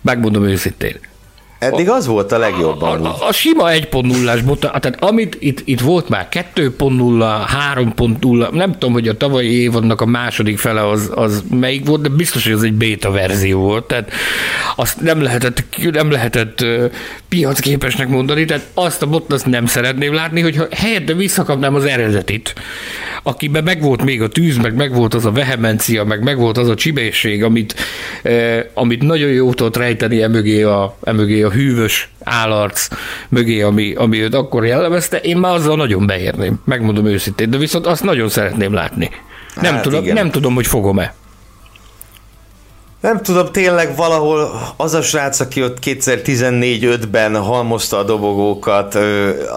[0.00, 1.00] Megmondom őszintén.
[1.58, 5.80] Eddig az volt a legjobb A, a, a sima 1.0-ás bota, tehát amit itt, itt
[5.80, 6.68] volt már 2.0,
[7.74, 12.08] 3.0, nem tudom, hogy a tavalyi évadnak a második fele az, az melyik volt, de
[12.08, 14.10] biztos, hogy az egy beta verzió volt, tehát
[14.76, 16.84] azt nem lehetett, nem lehetett uh,
[17.28, 22.54] piacképesnek mondani, tehát azt a botot azt nem szeretném látni, hogyha helyette visszakapnám az eredetit,
[23.22, 27.42] akiben megvolt még a tűz, meg megvolt az a vehemencia, meg megvolt az a csibészség,
[27.42, 27.74] amit,
[28.24, 32.88] uh, amit nagyon jó tudott rejteni emögé a, emögé a hűvös állarc
[33.28, 37.86] mögé, ami, ami őt akkor jellemezte, én már azzal nagyon beérném, megmondom őszintén, de viszont
[37.86, 39.10] azt nagyon szeretném látni.
[39.60, 40.14] Nem, Hát tudom, igen.
[40.14, 41.14] nem tudom, hogy fogom-e.
[43.04, 48.94] Nem tudom, tényleg valahol az a srác, aki ott 2014-5-ben halmozta a dobogókat,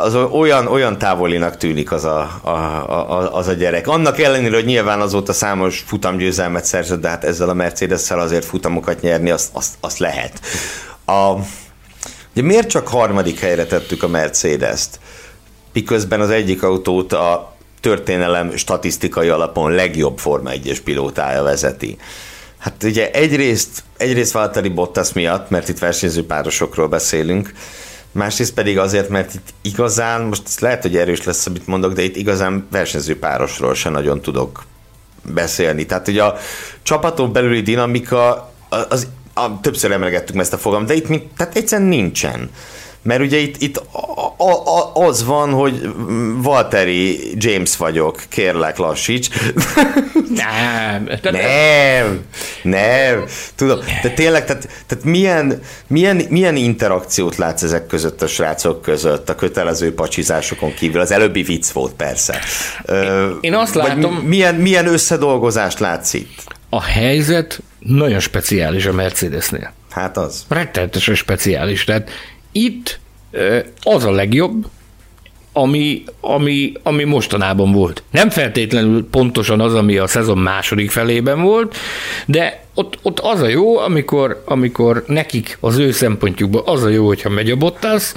[0.03, 3.87] az olyan, olyan távolinak tűnik az a, a, a, az a gyerek.
[3.87, 9.01] Annak ellenére, hogy nyilván azóta számos futamgyőzelmet szerzett, de hát ezzel a Mercedes-szel azért futamokat
[9.01, 10.39] nyerni, azt, azt, azt lehet.
[11.05, 11.33] A,
[12.37, 14.99] ugye miért csak harmadik helyre tettük a Mercedes-t?
[15.73, 21.97] Miközben az egyik autót a történelem statisztikai alapon legjobb Forma 1-es pilótája vezeti.
[22.57, 27.53] Hát ugye egyrészt, egyrészt Valtteri Bottas miatt, mert itt versenyző párosokról beszélünk,
[28.11, 32.15] másrészt pedig azért, mert itt igazán, most lehet, hogy erős lesz, amit mondok, de itt
[32.15, 34.63] igazán versenyző párosról se nagyon tudok
[35.33, 35.85] beszélni.
[35.85, 36.37] Tehát ugye a
[36.83, 39.07] csapaton belüli dinamika, az,
[39.37, 42.49] a, többször emlegettük ezt a fogalmat, de itt mint, tehát egyszerűen nincsen.
[43.01, 43.77] Mert ugye itt, itt
[44.37, 45.89] a, a, az van, hogy
[46.41, 49.27] Valtteri James vagyok, kérlek lassíts.
[50.35, 52.21] Nem, Nem,
[52.63, 53.23] nem,
[53.55, 59.29] tudom, de tényleg, tehát, tehát milyen, milyen, milyen interakciót látsz ezek között a srácok között,
[59.29, 61.01] a kötelező pacsizásokon kívül?
[61.01, 62.39] Az előbbi vicc volt persze.
[62.85, 66.43] Ö, Én azt vagy látom- mi- Milyen, milyen összedolgozást látsz itt?
[66.69, 69.73] a helyzet nagyon speciális a Mercedesnél.
[69.89, 70.45] Hát az.
[70.47, 71.83] Rettenetesen speciális.
[71.83, 72.09] Tehát
[72.51, 72.99] itt
[73.83, 74.67] az a legjobb,
[75.57, 78.03] ami, ami, ami mostanában volt.
[78.11, 81.75] Nem feltétlenül pontosan az, ami a szezon második felében volt,
[82.25, 87.05] de ott, ott az a jó, amikor, amikor nekik az ő szempontjukban az a jó,
[87.05, 88.13] hogyha megy a Bottas,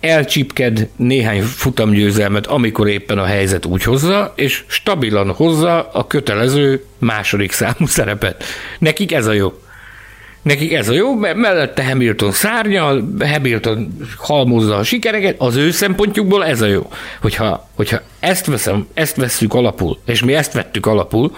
[0.00, 7.52] elcsipked néhány futamgyőzelmet, amikor éppen a helyzet úgy hozza, és stabilan hozza a kötelező második
[7.52, 8.44] számú szerepet.
[8.78, 9.52] Nekik ez a jó.
[10.46, 16.44] Nekik ez a jó, mert mellette Hamilton szárnyal, Hamilton halmozza a sikereket, az ő szempontjukból
[16.44, 16.90] ez a jó.
[17.20, 21.36] Hogyha, hogyha ezt, veszem, ezt vesszük alapul, és mi ezt vettük alapul,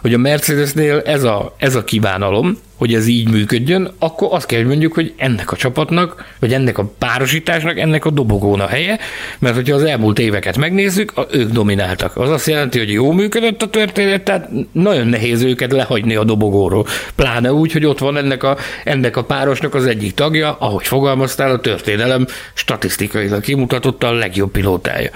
[0.00, 4.58] hogy a Mercedesnél ez a, ez a kívánalom, hogy ez így működjön, akkor azt kell,
[4.58, 8.98] hogy mondjuk, hogy ennek a csapatnak, vagy ennek a párosításnak, ennek a dobogón a helye,
[9.38, 12.16] mert hogyha az elmúlt éveket megnézzük, a, ők domináltak.
[12.16, 16.86] Az azt jelenti, hogy jó működött a történet, tehát nagyon nehéz őket lehagyni a dobogóról.
[17.14, 21.50] Pláne úgy, hogy ott van ennek a, ennek a párosnak az egyik tagja, ahogy fogalmaztál,
[21.50, 25.10] a történelem statisztikailag kimutatotta a legjobb pilótája.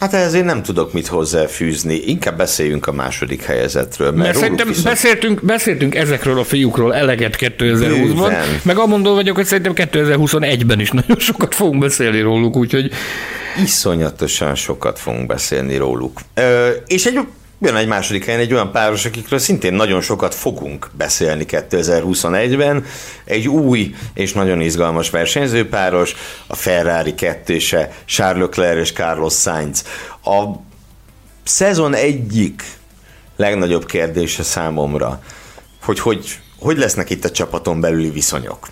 [0.00, 1.94] Hát ehhez én nem tudok mit hozzáfűzni.
[1.94, 4.10] Inkább beszéljünk a második helyezetről.
[4.10, 8.60] Mert Mert szerintem viszont- beszéltünk, beszéltünk ezekről a fiúkról eleget 2020-ban, Bőven.
[8.62, 12.90] meg amondó vagyok, hogy szerintem 2021-ben is nagyon sokat fogunk beszélni róluk, úgyhogy
[13.62, 16.20] iszonyatosan sokat fogunk beszélni róluk.
[16.34, 17.18] Ö, és egy
[17.60, 22.84] jön egy második helyen egy olyan páros, akikről szintén nagyon sokat fogunk beszélni 2021-ben.
[23.24, 26.14] Egy új és nagyon izgalmas versenyzőpáros,
[26.46, 29.84] a Ferrari kettőse, Charles Leclerc és Carlos Sainz.
[30.24, 30.44] A
[31.44, 32.62] szezon egyik
[33.36, 35.22] legnagyobb kérdése számomra,
[35.82, 38.68] hogy hogy, hogy lesznek itt a csapaton belüli viszonyok.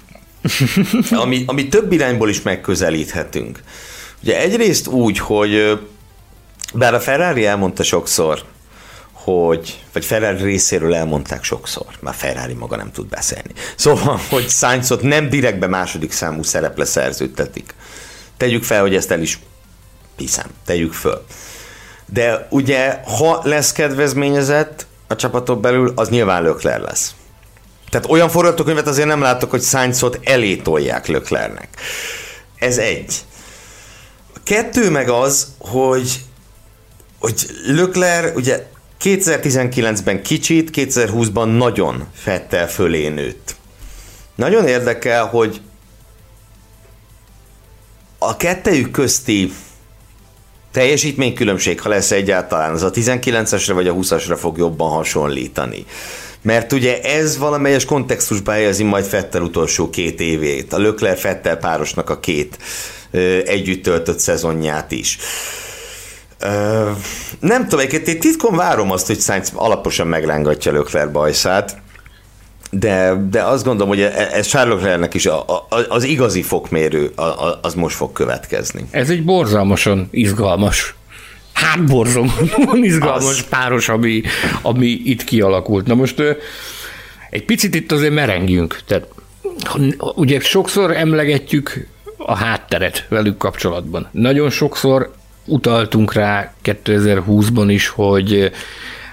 [1.10, 3.62] ami, ami több irányból is megközelíthetünk.
[4.22, 5.80] Ugye egyrészt úgy, hogy
[6.74, 8.44] bár a Ferrari elmondta sokszor,
[9.24, 13.52] hogy, vagy Ferrari részéről elmondták sokszor, már Ferrari maga nem tud beszélni.
[13.76, 17.74] Szóval, hogy Sainzot nem direktbe második számú szereple szerződtetik.
[18.36, 19.38] Tegyük fel, hogy ezt el is
[20.16, 21.24] hiszem, tegyük föl.
[22.06, 27.14] De ugye, ha lesz kedvezményezett a csapatok belül, az nyilván Lökler lesz.
[27.90, 31.68] Tehát olyan forgatókönyvet azért nem látok, hogy Sainzot elé tolják Löklernek.
[32.58, 33.14] Ez egy.
[34.34, 36.20] A kettő meg az, hogy,
[37.18, 38.72] hogy Lökler ugye
[39.04, 43.54] 2019-ben kicsit, 2020-ban nagyon Fettel fölé nőtt.
[44.34, 45.60] Nagyon érdekel, hogy
[48.18, 49.52] a kettejük közti
[50.72, 55.84] teljesítménykülönbség, ha lesz egyáltalán, az a 19-esre vagy a 20-asra fog jobban hasonlítani.
[56.42, 62.10] Mert ugye ez valamelyes kontextusba helyezi majd Fettel utolsó két évét, a Lökler Fettel párosnak
[62.10, 62.58] a két
[63.10, 65.18] ö, együtt töltött szezonját is.
[65.18, 65.72] Ö,
[67.40, 71.76] nem tudom, egyébként titkon várom azt, hogy Sainz alaposan meglángatja Lökler bajszát,
[72.70, 77.12] de, de azt gondolom, hogy e, ez Charles Leclercnek is a, a, az igazi fokmérő,
[77.14, 78.86] a, a, az most fog következni.
[78.90, 80.94] Ez egy borzalmasan izgalmas
[81.54, 83.48] hát borzalmasan izgalmas az...
[83.48, 84.22] páros, ami,
[84.62, 85.86] ami itt kialakult.
[85.86, 86.22] Na most
[87.30, 88.80] egy picit itt azért merengjünk.
[88.86, 89.08] Tehát,
[90.14, 94.08] ugye sokszor emlegetjük a hátteret velük kapcsolatban.
[94.10, 95.14] Nagyon sokszor
[95.44, 98.50] utaltunk rá 2020-ban is, hogy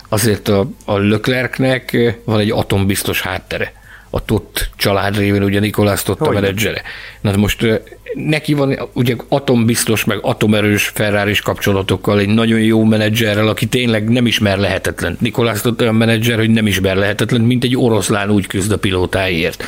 [0.10, 3.74] azért a, a Leclercnek van egy atombiztos háttere.
[4.10, 6.82] A Tott család révén, ugye Nikolász Tott a menedzsere.
[7.22, 7.82] Na most
[8.14, 14.26] neki van ugye atombiztos, meg atomerős ferrari kapcsolatokkal, egy nagyon jó menedzserrel, aki tényleg nem
[14.26, 15.18] ismer lehetetlen.
[15.20, 19.64] Nikolász Tott olyan menedzser, hogy nem ismer lehetetlen, mint egy oroszlán úgy küzd a pilótáért.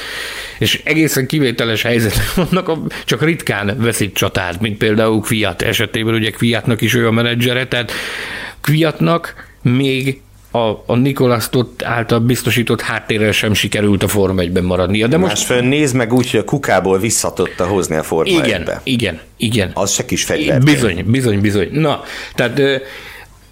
[0.60, 6.82] És egészen kivételes helyzet vannak, csak ritkán veszít csatát, mint például Kviat esetében, ugye Kviatnak
[6.82, 7.91] is olyan menedzsere, tehát
[8.62, 15.08] Kviatnak még a, a Nikolas Tott által biztosított háttérrel sem sikerült a Forma 1-ben maradnia.
[15.08, 15.34] De most...
[15.34, 18.82] Másfél néz meg úgy, hogy a kukából visszatodta hozni a Forma igen, 1-be.
[18.84, 19.72] Igen, igen.
[19.74, 20.62] Az se kis fegyver.
[20.62, 21.70] Bizony, bizony, bizony.
[21.72, 22.04] Na,
[22.36, 22.76] tehát uh,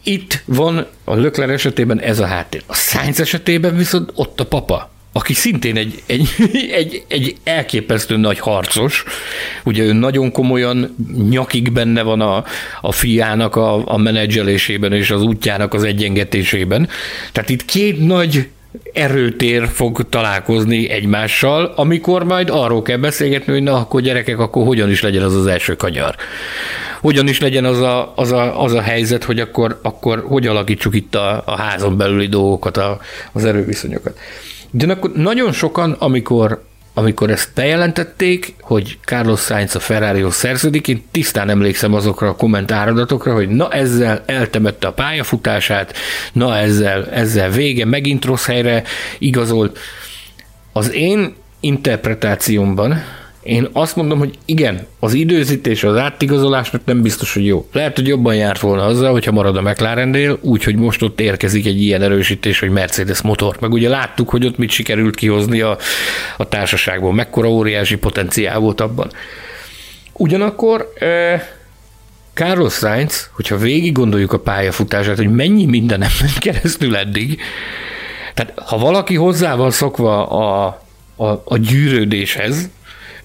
[0.04, 2.64] itt van a Lökler esetében ez a háttér.
[2.68, 6.30] A Sainz esetében viszont ott a papa aki szintén egy, egy,
[6.80, 9.04] egy, egy elképesztő nagy harcos,
[9.64, 10.96] ugye ő nagyon komolyan
[11.30, 12.44] nyakig benne van a,
[12.82, 16.90] a fiának a, a menedzselésében és az útjának az egyengetésében.
[17.32, 18.48] Tehát itt két nagy
[18.94, 24.90] erőtér fog találkozni egymással, amikor majd arról kell beszélgetni, hogy na, akkor gyerekek, akkor hogyan
[24.90, 26.16] is legyen az az első kanyar.
[27.02, 30.96] Hogyan is legyen az a, az a, az a helyzet, hogy akkor, akkor hogy alakítsuk
[30.96, 33.00] itt a, a házon belüli dolgokat, a,
[33.32, 34.20] az erőviszonyokat.
[34.72, 41.04] De akkor nagyon sokan, amikor amikor ezt bejelentették, hogy Carlos Sainz a ferrari szerződik, én
[41.12, 45.94] tisztán emlékszem azokra a kommentáradatokra, hogy na ezzel eltemette a pályafutását,
[46.34, 48.84] na ezzel, ezzel vége, megint rossz helyre
[49.20, 49.80] igazolt.
[50.74, 53.04] Az én interpretációmban
[53.44, 57.68] én azt mondom, hogy igen, az időzítés az átigazolásnak nem biztos, hogy jó.
[57.72, 61.82] Lehet, hogy jobban járt volna azzal, hogyha marad a McLaren-nél, úgyhogy most ott érkezik egy
[61.82, 63.58] ilyen erősítés, hogy Mercedes motor.
[63.60, 65.78] Meg ugye láttuk, hogy ott mit sikerült kihozni a,
[66.38, 69.12] a társaságból, mekkora óriási potenciál volt abban.
[70.14, 71.44] Ugyanakkor e,
[72.34, 77.42] Carlos Sainz, hogyha végig gondoljuk a pályafutását, hogy mennyi minden nem ment keresztül eddig,
[78.34, 80.66] tehát ha valaki hozzá van szokva a,
[81.16, 82.70] a, a gyűrődéshez,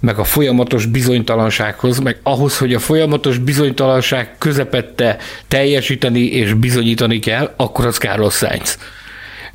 [0.07, 5.17] meg a folyamatos bizonytalansághoz, meg ahhoz, hogy a folyamatos bizonytalanság közepette
[5.49, 8.79] teljesíteni és bizonyítani kell, akkor az Carlos Sainz.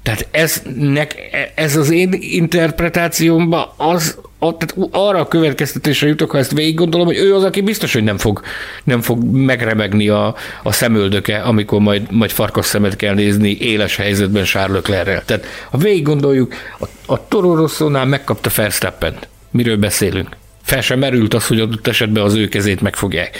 [0.03, 1.15] Tehát ez, nek,
[1.55, 7.05] ez az én interpretációmban az, a, tehát arra a következtetésre jutok, ha ezt végig gondolom,
[7.05, 8.41] hogy ő az, aki biztos, hogy nem fog,
[8.83, 14.43] nem fog megremegni a, a szemöldöke, amikor majd, majd farkas szemet kell nézni éles helyzetben
[14.43, 15.23] Charles Leclerrel.
[15.25, 17.67] Tehát ha végig gondoljuk, a, a Toro
[18.05, 19.15] megkapta verstappen
[19.51, 20.40] Miről beszélünk?
[20.61, 23.37] Fel sem merült az, hogy adott esetben az ő kezét megfogják.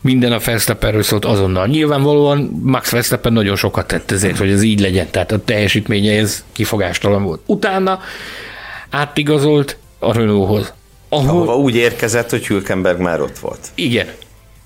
[0.00, 1.66] Minden a Verstappenről szólt azonnal.
[1.66, 6.44] Nyilvánvalóan Max Verstappen nagyon sokat tett ezért, hogy ez így legyen, tehát a teljesítménye ez
[6.52, 7.40] kifogástalan volt.
[7.46, 8.00] Utána
[8.90, 10.72] átigazolt a Renaulthoz.
[11.08, 11.28] Ahol...
[11.28, 13.68] Ahova úgy érkezett, hogy Hülkenberg már ott volt.
[13.74, 14.06] Igen,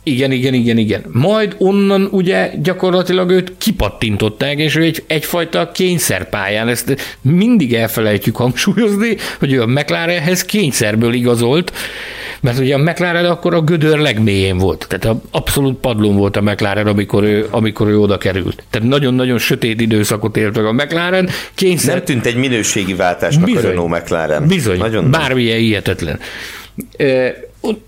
[0.02, 1.04] igen, igen, igen, igen.
[1.12, 9.16] Majd onnan ugye gyakorlatilag őt kipattintották, és ő egy, egyfajta kényszerpályán, ezt mindig elfelejtjük hangsúlyozni,
[9.38, 11.72] hogy ő a McLarenhez kényszerből igazolt,
[12.40, 16.86] mert ugye a McLaren akkor a gödör legmélyén volt, tehát abszolút padlón volt a McLaren,
[16.86, 18.62] amikor ő, amikor ő oda került.
[18.70, 21.28] Tehát nagyon-nagyon sötét időszakot élt meg a McLaren.
[21.54, 21.94] Kényszer...
[21.94, 24.46] Nem tűnt egy minőségi váltásnak bizony, a Renault McLaren.
[24.46, 26.18] Bizony, nagyon bármilyen hihetetlen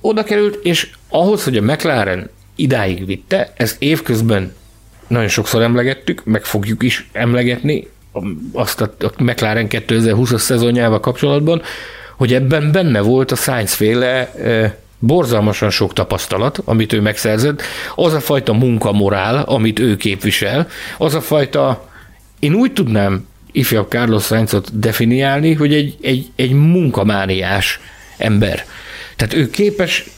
[0.01, 4.55] oda került, és ahhoz, hogy a McLaren idáig vitte, ezt évközben
[5.07, 7.89] nagyon sokszor emlegettük, meg fogjuk is emlegetni,
[8.53, 11.63] azt a, a McLaren 2020-as szezonjával kapcsolatban,
[12.17, 17.63] hogy ebben benne volt a Sainz féle e, borzalmasan sok tapasztalat, amit ő megszerzett,
[17.95, 20.69] az a fajta munkamorál, amit ő képvisel,
[20.99, 21.91] az a fajta,
[22.39, 27.81] én úgy tudnám ifjabb Carlos Sainzot definiálni, hogy egy, egy, egy munkamániás
[28.17, 28.65] ember.
[29.23, 30.11] Tehát ő képes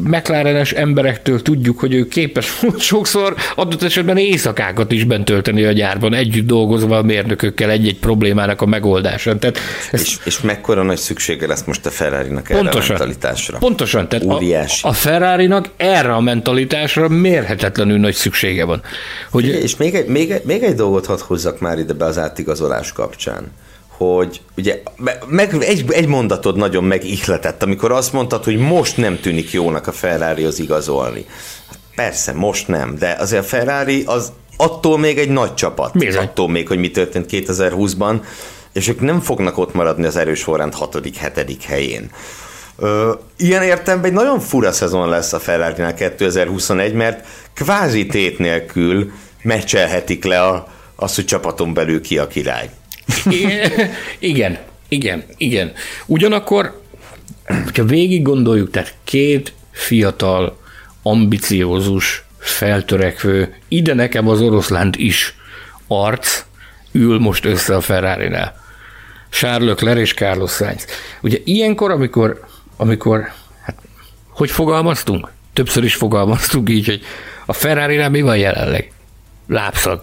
[0.00, 6.14] McLarenes emberektől tudjuk, hogy ő képes sokszor adott esetben éjszakákat is bent tölteni a gyárban,
[6.14, 9.38] együtt dolgozva a mérnökökkel egy-egy problémának a megoldásán.
[9.38, 9.58] Tehát
[9.92, 13.58] ezt és, és mekkora nagy szüksége lesz most a Ferrari-nak erre pontosan, a mentalitásra?
[13.58, 14.86] Pontosan, tehát Óriási.
[14.86, 18.82] a, a Ferrari-nak erre a mentalitásra mérhetetlenül nagy szüksége van.
[19.30, 19.46] Hogy...
[19.46, 22.92] És még egy, még, egy, még egy dolgot hadd hozzak már ide be az átigazolás
[22.92, 23.52] kapcsán
[24.04, 24.82] hogy ugye
[25.26, 29.92] meg, egy, egy mondatod nagyon megihletett, amikor azt mondtad, hogy most nem tűnik jónak a
[29.92, 31.26] Ferrari az igazolni.
[31.94, 35.98] Persze, most nem, de azért a Ferrari az attól még egy nagy csapat.
[35.98, 36.24] Bizony.
[36.24, 38.20] Attól még, hogy mi történt 2020-ban,
[38.72, 41.56] és ők nem fognak ott maradni az erős forrend 6.-7.
[41.66, 42.10] helyén.
[42.76, 49.12] Ö, ilyen értelemben egy nagyon fura szezon lesz a ferrari 2021, mert kvázi tét nélkül
[49.42, 52.70] meccselhetik le a, azt, hogy csapaton belül ki a király.
[54.18, 54.58] igen,
[54.88, 55.72] igen, igen.
[56.06, 56.80] Ugyanakkor,
[57.76, 60.58] ha végig gondoljuk, tehát két fiatal,
[61.02, 65.34] ambiciózus, feltörekvő, ide nekem az oroszlánt is
[65.86, 66.44] arc
[66.92, 68.58] ül most össze a Ferrari-nál.
[69.30, 70.86] Charles Leclerc és Carlos Sainz.
[71.22, 72.46] Ugye ilyenkor, amikor,
[72.76, 73.32] amikor
[73.62, 73.76] hát,
[74.28, 75.30] hogy fogalmaztunk?
[75.52, 77.02] Többször is fogalmaztunk így, hogy
[77.46, 78.92] a ferrari mi van jelenleg?
[79.50, 80.02] Lábszag.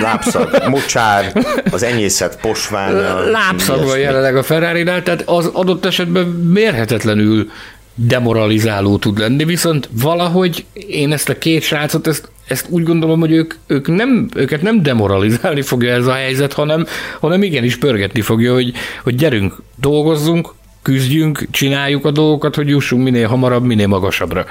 [0.00, 1.32] Lábszag, mocsár,
[1.70, 2.94] az enyészet posván.
[3.30, 7.50] Lábszag van jelenleg a ferrari tehát az adott esetben mérhetetlenül
[7.94, 13.32] demoralizáló tud lenni, viszont valahogy én ezt a két srácot, ezt, ezt úgy gondolom, hogy
[13.32, 16.86] ők, ők nem, őket nem demoralizálni fogja ez a helyzet, hanem,
[17.20, 23.28] hanem igenis pörgetni fogja, hogy, hogy gyerünk, dolgozzunk, küzdjünk, csináljuk a dolgokat, hogy jussunk minél
[23.28, 24.44] hamarabb, minél magasabbra.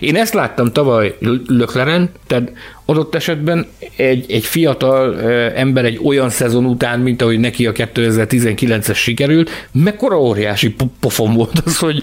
[0.00, 1.16] Én ezt láttam tavaly
[1.46, 2.52] Lökleren, tehát
[2.84, 3.66] adott esetben
[3.96, 5.20] egy, egy fiatal
[5.54, 11.62] ember egy olyan szezon után, mint ahogy neki a 2019-es sikerült, mekkora óriási pofon volt
[11.64, 12.02] az, hogy,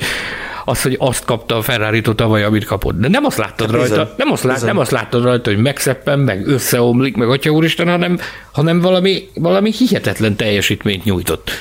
[0.65, 2.99] az, hogy azt kapta a ferrari tavaly, amit kapott.
[2.99, 6.19] De nem azt láttad hát rajta, nem azt, lát, nem azt láttad rajta, hogy megszeppen,
[6.19, 8.19] meg összeomlik, meg atya úristen, hanem,
[8.51, 11.51] hanem valami, valami hihetetlen teljesítményt nyújtott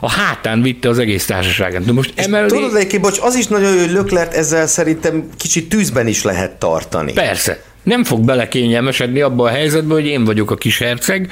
[0.00, 1.84] a hátán vitte az egész társaságát.
[1.84, 2.46] De most emellé...
[2.46, 6.50] Tudod, egyébként, bocs, az is nagyon jó, hogy Löklert ezzel szerintem kicsit tűzben is lehet
[6.50, 7.12] tartani.
[7.12, 11.30] Persze nem fog belekényelmesedni abba a helyzetbe, hogy én vagyok a kis herceg,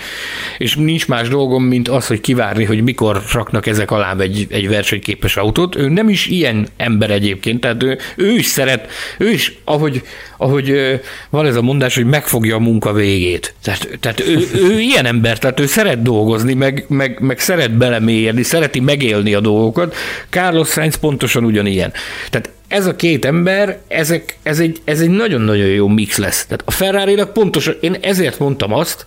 [0.59, 4.69] és nincs más dolgom, mint az, hogy kivárni, hogy mikor raknak ezek alá egy, egy
[4.69, 5.77] versenyképes autót.
[5.77, 10.03] Ő nem is ilyen ember egyébként, tehát ő, ő is szeret, ő is, ahogy,
[10.37, 11.01] ahogy
[11.31, 13.55] van ez a mondás, hogy megfogja a munka végét.
[13.63, 18.43] Tehát, tehát ő, ő ilyen ember, tehát ő szeret dolgozni, meg, meg, meg szeret belemélyedni,
[18.43, 19.95] szereti megélni a dolgokat.
[20.31, 21.93] Carlos Sainz pontosan ugyanilyen.
[22.31, 26.45] Tehát ez a két ember, ezek, ez, egy, ez egy nagyon-nagyon jó mix lesz.
[26.45, 29.05] Tehát a ferrari pontosan, én ezért mondtam azt,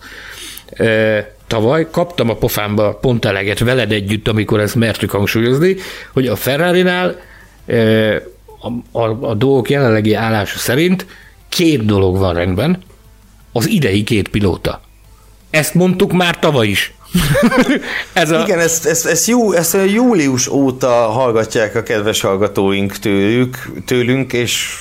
[0.72, 5.76] e, tavaly kaptam a pofámba pont eleget veled együtt, amikor ezt mertük hangsúlyozni,
[6.12, 7.20] hogy a Ferrari-nál
[7.66, 8.14] e,
[8.60, 11.06] a, a, a dolgok jelenlegi állása szerint
[11.48, 12.82] két dolog van rendben,
[13.52, 14.80] az idei két pilóta.
[15.50, 16.92] Ezt mondtuk már tavaly is.
[18.12, 18.42] ez a...
[18.42, 24.32] Igen, ezt, ezt, ezt, jú, ezt a július óta hallgatják a kedves hallgatóink tőlük, tőlünk,
[24.32, 24.78] és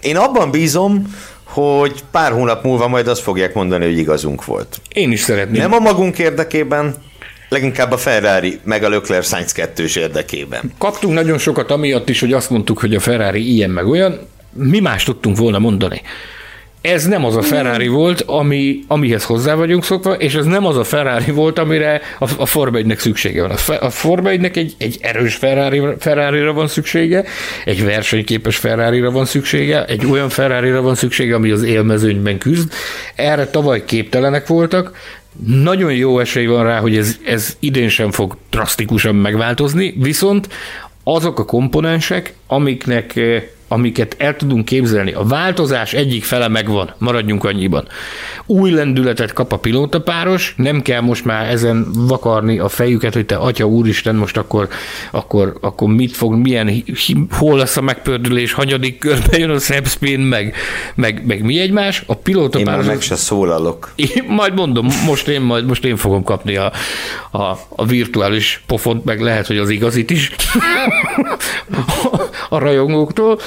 [0.00, 4.80] én abban bízom, hogy pár hónap múlva majd azt fogják mondani, hogy igazunk volt.
[4.88, 5.60] Én is szeretném.
[5.60, 6.94] Nem a magunk érdekében,
[7.48, 10.72] leginkább a Ferrari meg a Leclerc Sainz kettős érdekében.
[10.78, 14.18] Kaptunk nagyon sokat amiatt is, hogy azt mondtuk, hogy a Ferrari ilyen meg olyan.
[14.52, 16.02] Mi más tudtunk volna mondani?
[16.84, 20.76] Ez nem az a Ferrari volt, ami, amihez hozzá vagyunk szokva, és ez nem az
[20.76, 23.50] a Ferrari volt, amire a, a Forma 1 szüksége van.
[23.50, 27.24] A, a Forma 1 egy, egy erős Ferrari, Ferrari-ra van szüksége,
[27.64, 32.72] egy versenyképes Ferrari-ra van szüksége, egy olyan Ferrari-ra van szüksége, ami az élmezőnyben küzd.
[33.14, 34.96] Erre tavaly képtelenek voltak,
[35.46, 40.48] nagyon jó esély van rá, hogy ez, ez idén sem fog drasztikusan megváltozni, viszont
[41.04, 43.20] azok a komponensek, amiknek
[43.74, 45.12] amiket el tudunk képzelni.
[45.12, 47.88] A változás egyik fele megvan, maradjunk annyiban.
[48.46, 53.36] Új lendületet kap a pilótapáros, nem kell most már ezen vakarni a fejüket, hogy te
[53.36, 54.68] atya úristen, most akkor,
[55.10, 56.84] akkor, akkor mit fog, milyen,
[57.30, 60.54] hol lesz a megpördülés, hanyadik körbe jön a Sebspin, meg,
[60.94, 62.02] meg, meg mi egymás.
[62.06, 62.80] A pilótapáros...
[62.80, 63.92] Én már meg se szólalok.
[63.94, 66.72] Én majd mondom, most én, majd, most én fogom kapni a,
[67.30, 70.30] a, a virtuális pofont, meg lehet, hogy az igazit is
[72.54, 73.40] a rajongóktól.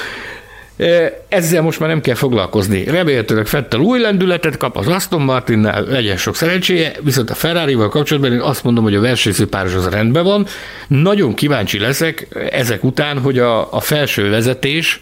[1.28, 2.84] Ezzel most már nem kell foglalkozni.
[2.84, 8.34] Remélhetőleg Fettel új lendületet kap az Aston Martinnál, legyen sok szerencséje, viszont a Ferrari-val kapcsolatban
[8.34, 10.46] én azt mondom, hogy a versenyzőpáros az rendben van.
[10.88, 15.02] Nagyon kíváncsi leszek ezek után, hogy a, a felső vezetés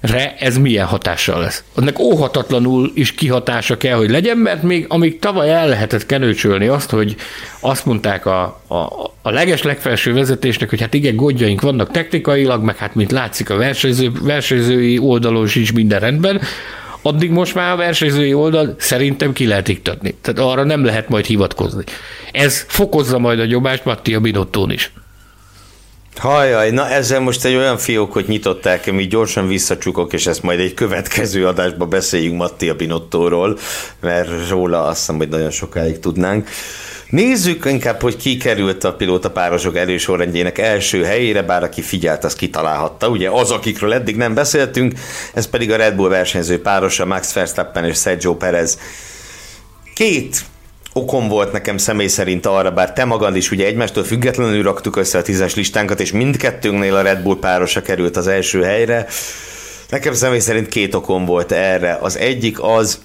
[0.00, 1.64] re ez milyen hatással lesz.
[1.74, 6.90] Annak óhatatlanul is kihatása kell, hogy legyen, mert még amíg tavaly el lehetett kenőcsölni azt,
[6.90, 7.16] hogy
[7.60, 8.74] azt mondták a, a,
[9.22, 13.56] a leges legfelső vezetésnek, hogy hát igen, gondjaink vannak technikailag, meg hát mint látszik a
[13.56, 16.40] versenyző, versenyzői oldalon sincs minden rendben,
[17.02, 20.14] addig most már a versenyzői oldal szerintem ki lehet iktatni.
[20.20, 21.84] Tehát arra nem lehet majd hivatkozni.
[22.32, 24.92] Ez fokozza majd a nyomást Mattia Binottón is.
[26.16, 30.74] Hajaj, na ezzel most egy olyan fiókot nyitották, ami gyorsan visszacsukok, és ezt majd egy
[30.74, 33.58] következő adásban beszéljünk Mattia Binottóról,
[34.00, 36.48] mert róla azt hiszem, hogy nagyon sokáig tudnánk.
[37.10, 42.34] Nézzük inkább, hogy ki került a pilóta párosok elősorrendjének első helyére, bár aki figyelt, az
[42.34, 43.08] kitalálhatta.
[43.08, 44.92] Ugye az, akikről eddig nem beszéltünk,
[45.34, 48.78] ez pedig a Red Bull versenyző párosa, Max Verstappen és Sergio Perez.
[49.94, 50.44] Két
[50.92, 55.18] okom volt nekem személy szerint arra, bár te magad is ugye egymástól függetlenül raktuk össze
[55.18, 59.06] a tízes listánkat, és mindkettőnknél a Red Bull párosa került az első helyre.
[59.88, 61.98] Nekem személy szerint két okom volt erre.
[62.00, 63.00] Az egyik az,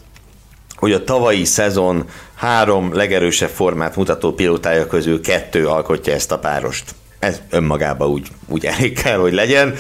[0.76, 2.06] hogy a tavalyi szezon
[2.36, 6.95] három legerősebb formát mutató pilótája közül kettő alkotja ezt a párost.
[7.20, 9.76] Ez önmagában úgy, úgy elég kell, hogy legyen.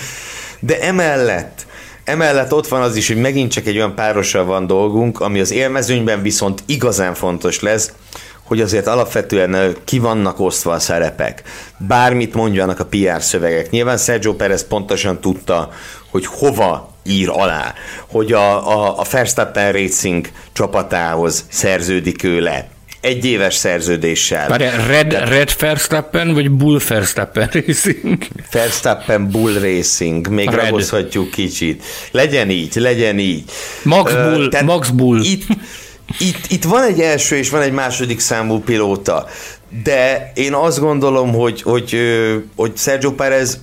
[0.59, 1.64] De emellett
[2.05, 5.51] Emellett ott van az is, hogy megint csak egy olyan párossal van dolgunk, ami az
[5.51, 7.91] élmezőnyben viszont igazán fontos lesz,
[8.43, 11.43] hogy azért alapvetően ki vannak osztva a szerepek.
[11.77, 13.69] Bármit mondjanak a PR szövegek.
[13.69, 15.69] Nyilván Sergio Perez pontosan tudta,
[16.11, 17.73] hogy hova ír alá,
[18.07, 22.74] hogy a, a, a Verstappen Racing csapatához szerződik ő le
[23.05, 24.47] egy éves szerződéssel.
[24.47, 25.11] Várj, Red.
[25.29, 28.17] Red Verstappen, vagy Bull Verstappen Racing?
[28.51, 30.59] Verstappen Bull Racing, még Red.
[30.59, 31.83] ragozhatjuk kicsit.
[32.11, 33.43] Legyen így, legyen így.
[33.83, 35.21] Max Bull, Max Bull.
[35.23, 35.43] Itt,
[36.19, 39.25] itt, itt van egy első és van egy második számú pilóta,
[39.83, 41.97] de én azt gondolom, hogy, hogy,
[42.55, 43.59] hogy Sergio Perez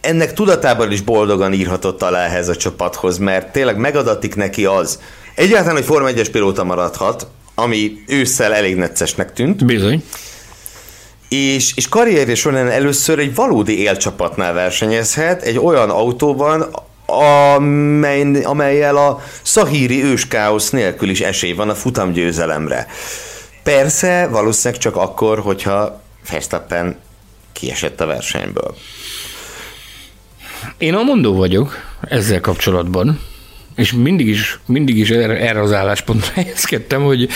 [0.00, 4.98] ennek tudatában is boldogan írhatott alá ehhez a csapathoz, mert tényleg megadatik neki az,
[5.34, 9.64] egyáltalán, hogy Forma 1-es pilóta maradhat, ami ősszel elég neccesnek tűnt.
[9.64, 10.04] Bizony.
[11.28, 16.66] És, és karrierje során először egy valódi élcsapatnál versenyezhet, egy olyan autóban,
[17.06, 22.86] amely, amelyel a szahíri őskáosz nélkül is esély van a futamgyőzelemre.
[23.62, 26.00] Persze, valószínűleg csak akkor, hogyha
[26.30, 26.96] Verstappen
[27.52, 28.74] kiesett a versenyből.
[30.78, 33.20] Én a mondó vagyok ezzel kapcsolatban,
[33.76, 37.28] és mindig is, mindig is erre, erre az álláspontra helyezkedtem, hogy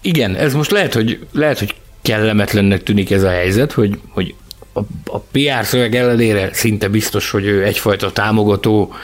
[0.00, 4.34] igen, ez most lehet, hogy, lehet, hogy kellemetlennek tűnik ez a helyzet, hogy, hogy
[4.72, 8.94] a, a PR szöveg ellenére szinte biztos, hogy ő egyfajta támogató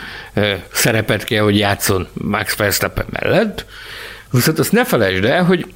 [0.72, 3.66] szerepet kell, hogy játszon Max Verstappen mellett.
[4.30, 5.66] Viszont azt ne felejtsd el, hogy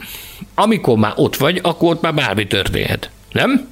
[0.54, 3.10] amikor már ott vagy, akkor ott már bármi történhet.
[3.32, 3.68] Nem?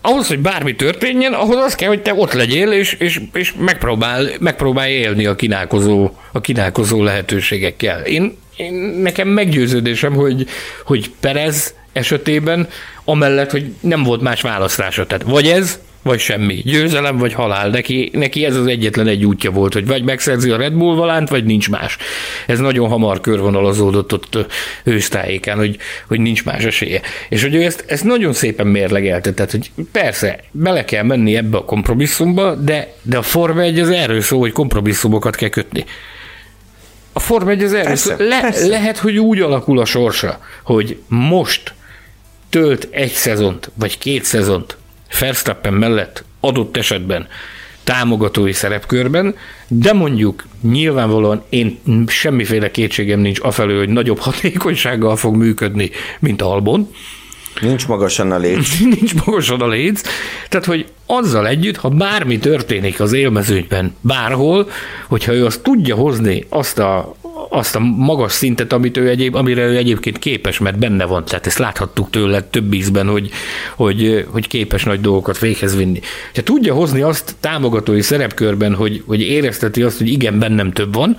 [0.00, 4.28] Ahhoz, hogy bármi történjen, ahhoz az kell, hogy te ott legyél, és, és, és megpróbál,
[4.40, 8.00] megpróbálj élni a kínálkozó, a kínálkozó lehetőségekkel.
[8.00, 8.72] Én, én,
[9.02, 10.46] nekem meggyőződésem, hogy,
[10.84, 12.68] hogy Perez esetében,
[13.04, 15.06] amellett, hogy nem volt más választása.
[15.06, 16.54] Tehát vagy ez, vagy semmi.
[16.54, 17.68] Győzelem, vagy halál.
[17.68, 21.28] Neki, neki ez az egyetlen egy útja volt, hogy vagy megszerzi a Red Bull valánt,
[21.28, 21.96] vagy nincs más.
[22.46, 24.46] Ez nagyon hamar körvonalazódott ott
[24.84, 25.76] ősztájékán, hogy,
[26.08, 27.00] hogy nincs más esélye.
[27.28, 31.56] És hogy ő ezt, ezt nagyon szépen mérlegelte, tehát hogy persze, bele kell menni ebbe
[31.56, 35.84] a kompromisszumba, de, de a Forma 1 az erről szól, hogy kompromisszumokat kell kötni.
[37.12, 38.26] A Forma 1 az erről persze, szól.
[38.26, 38.66] Le, persze.
[38.66, 41.74] Lehet, hogy úgy alakul a sorsa, hogy most
[42.50, 44.78] tölt egy szezont, vagy két szezont
[45.18, 47.26] Verstappen mellett adott esetben
[47.84, 49.34] támogatói szerepkörben,
[49.68, 56.88] de mondjuk nyilvánvalóan én semmiféle kétségem nincs afelől, hogy nagyobb hatékonysággal fog működni, mint Albon.
[57.60, 58.78] Nincs magasan a léc.
[58.98, 60.02] Nincs magasan a léc.
[60.48, 64.70] Tehát, hogy azzal együtt, ha bármi történik az élmezőnyben bárhol,
[65.08, 67.14] hogyha ő azt tudja hozni azt a,
[67.52, 71.46] azt a magas szintet, amit ő egyéb, amire ő egyébként képes, mert benne van, tehát
[71.46, 73.30] ezt láthattuk tőle több ízben, hogy,
[73.76, 76.00] hogy, hogy képes nagy dolgokat véghez vinni.
[76.34, 81.16] Ha tudja hozni azt támogatói szerepkörben, hogy, hogy érezteti azt, hogy igen, bennem több van,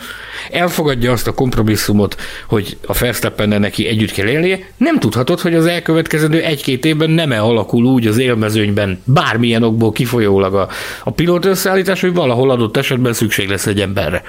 [0.51, 2.15] elfogadja azt a kompromisszumot,
[2.47, 7.31] hogy a verstappen neki együtt kell élnie, nem tudhatod, hogy az elkövetkezendő egy-két évben nem
[7.31, 10.67] alakul úgy az élmezőnyben bármilyen okból kifolyólag a,
[11.03, 14.23] a pilóta összeállítás, hogy valahol adott esetben szükség lesz egy emberre.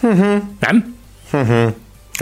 [0.00, 0.42] Uh-huh.
[0.60, 0.98] Nem?
[1.32, 1.72] Uh-huh.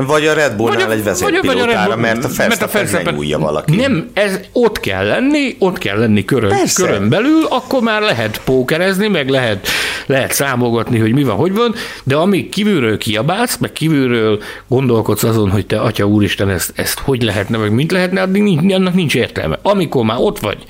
[0.06, 3.76] Vagy a Red Bullnál egy vezérpilótára, mert a Verstappen megújja valaki.
[3.76, 9.08] Nem, ez ott kell lenni, ott kell lenni körön, körön belül, akkor már lehet pókerezni,
[9.08, 9.68] meg lehet,
[10.06, 11.74] lehet számolgatni, hogy mi van, hogy van,
[12.04, 17.22] de amíg kívülről kiabálsz, meg kívülről gondolkodsz azon, hogy te, atya úristen, ezt, ezt hogy
[17.22, 19.58] lehetne, meg mint lehetne, addig nincs, annak nincs értelme.
[19.62, 20.64] Amikor már ott vagy,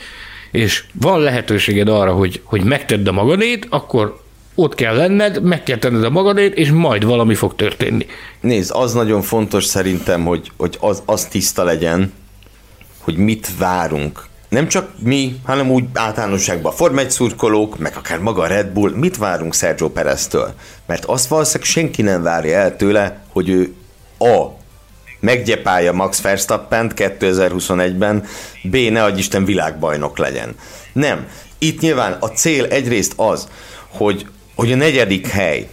[0.51, 4.20] és van lehetőséged arra, hogy, hogy megtedd a magadét, akkor
[4.61, 8.07] ott kell lenned, meg kell tenned a magadét, és majd valami fog történni.
[8.41, 12.13] Nézd, az nagyon fontos szerintem, hogy, hogy az, az tiszta legyen,
[12.99, 14.27] hogy mit várunk.
[14.49, 18.67] Nem csak mi, hanem úgy általánosságban a Form 1 szurkolók, meg akár maga a Red
[18.67, 20.55] Bull, mit várunk Sergio Pereztől?
[20.87, 23.75] Mert azt valószínűleg senki nem várja el tőle, hogy ő
[24.19, 24.47] A.
[25.21, 28.25] Meggyepálja Max Verstappen 2021-ben,
[28.63, 28.77] B.
[28.77, 30.55] Ne adj Isten világbajnok legyen.
[30.93, 31.29] Nem.
[31.59, 33.49] Itt nyilván a cél egyrészt az,
[33.89, 34.27] hogy,
[34.59, 35.69] hogy a negyedik hely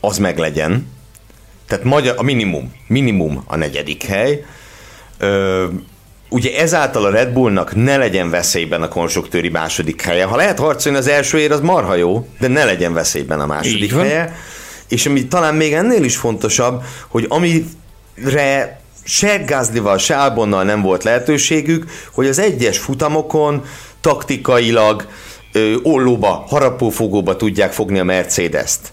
[0.00, 0.86] az meglegyen,
[1.66, 4.44] tehát magyar, a minimum, minimum a negyedik hely,
[5.18, 5.66] Ö,
[6.28, 10.24] ugye ezáltal a Red Bullnak ne legyen veszélyben a konstruktőri második helye.
[10.24, 14.36] Ha lehet harcolni az elsőért, az marha jó, de ne legyen veszélyben a második helye.
[14.88, 21.04] És ami talán még ennél is fontosabb, hogy amire se Gázlival, se Albonnal nem volt
[21.04, 23.64] lehetőségük, hogy az egyes futamokon
[24.00, 25.06] taktikailag
[25.82, 28.92] ollóba, harapófogóba tudják fogni a Mercedes-t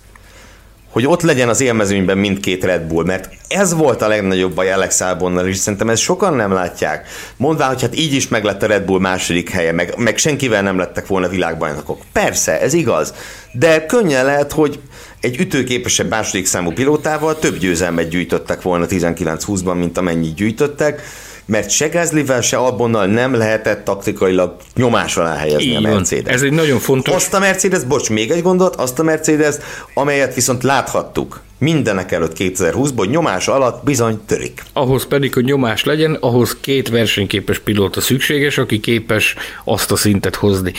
[0.89, 5.01] hogy ott legyen az élmezőnyben mindkét Red Bull, mert ez volt a legnagyobb baj Alex
[5.01, 7.07] Albonnal, és szerintem ezt sokan nem látják.
[7.37, 10.61] Mondván, hogy hát így is meg lett a Red Bull második helye, meg, meg senkivel
[10.61, 12.01] nem lettek volna világbajnokok.
[12.13, 13.13] Persze, ez igaz,
[13.51, 14.79] de könnyen lehet, hogy
[15.21, 21.01] egy ütőképesebb második számú pilótával több győzelmet gyűjtöttek volna 19-20-ban, mint amennyit gyűjtöttek,
[21.49, 25.91] mert se Gázlivel, se Albonnal nem lehetett taktikailag nyomás alá helyezni Így a van.
[25.91, 26.33] Mercedes.
[26.33, 27.13] Ez egy nagyon fontos.
[27.13, 29.55] Azt a Mercedes, bocs, még egy gondolat, azt a Mercedes,
[29.93, 34.63] amelyet viszont láthattuk mindenek előtt 2020-ban, hogy nyomás alatt bizony törik.
[34.73, 40.35] Ahhoz pedig, hogy nyomás legyen, ahhoz két versenyképes pilóta szükséges, aki képes azt a szintet
[40.35, 40.73] hozni.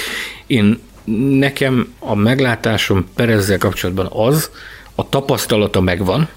[0.47, 0.78] Én
[1.38, 4.51] nekem a meglátásom Perezzel kapcsolatban az,
[4.94, 6.28] a tapasztalata megvan,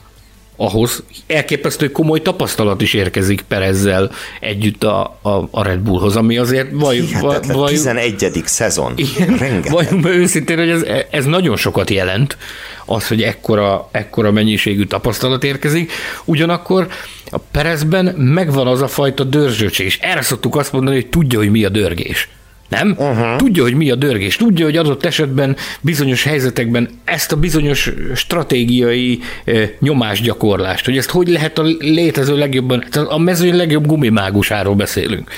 [0.55, 6.67] ahhoz elképesztő komoly tapasztalat is érkezik Perezzel együtt a, a, a Red Bullhoz, ami azért
[6.71, 8.41] vaj, Hihetetlen, vaj, 11.
[8.45, 8.93] szezon.
[8.95, 9.63] igen.
[9.69, 12.37] Vajon őszintén, hogy ez, ez nagyon sokat jelent,
[12.85, 15.91] az, hogy ekkora, ekkora mennyiségű tapasztalat érkezik.
[16.25, 16.87] Ugyanakkor
[17.29, 21.51] a Perezben megvan az a fajta dörzsötség, és erre szoktuk azt mondani, hogy tudja, hogy
[21.51, 22.29] mi a dörgés.
[22.73, 22.95] Nem?
[22.97, 23.35] Uh-huh.
[23.35, 24.35] Tudja, hogy mi a dörgés.
[24.35, 31.27] Tudja, hogy adott esetben bizonyos helyzetekben ezt a bizonyos stratégiai eh, nyomásgyakorlást, hogy ezt hogy
[31.27, 35.29] lehet a létező legjobban, a mezőny legjobb gumimágusáról beszélünk.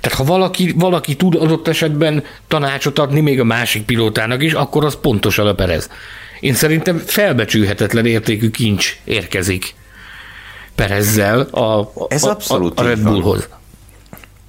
[0.00, 4.84] Tehát ha valaki, valaki tud adott esetben tanácsot adni még a másik pilótának is, akkor
[4.84, 5.90] az pontosan a Perez.
[6.40, 9.74] Én szerintem felbecsülhetetlen értékű kincs érkezik
[10.74, 13.02] Perezzel a, a, Ez abszolút a, a Red.
[13.02, 13.48] Bullhoz.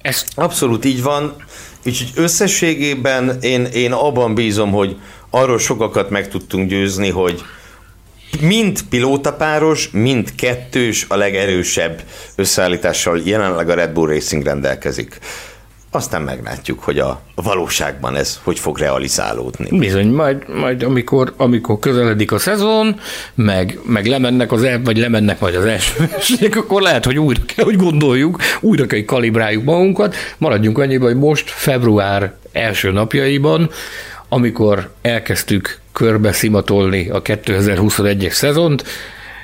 [0.04, 1.36] Ez Abszolút így van.
[1.86, 4.96] Úgyhogy összességében én, én abban bízom, hogy
[5.30, 7.42] arról sokakat meg tudtunk győzni, hogy
[8.40, 12.02] mind pilótapáros, mind kettős a legerősebb
[12.36, 15.18] összeállítással jelenleg a Red Bull Racing rendelkezik.
[15.94, 19.78] Aztán meglátjuk, hogy a valóságban ez hogy fog realizálódni.
[19.78, 23.00] Bizony, majd, majd amikor, amikor közeledik a szezon,
[23.34, 27.40] meg, meg lemennek az el, vagy lemennek majd az első versenyek, akkor lehet, hogy újra
[27.54, 33.70] kell, hogy gondoljuk, újra kell, hogy kalibráljuk magunkat, maradjunk annyiban, hogy most február első napjaiban,
[34.28, 38.84] amikor elkezdtük körbe szimatolni a 2021-es szezont,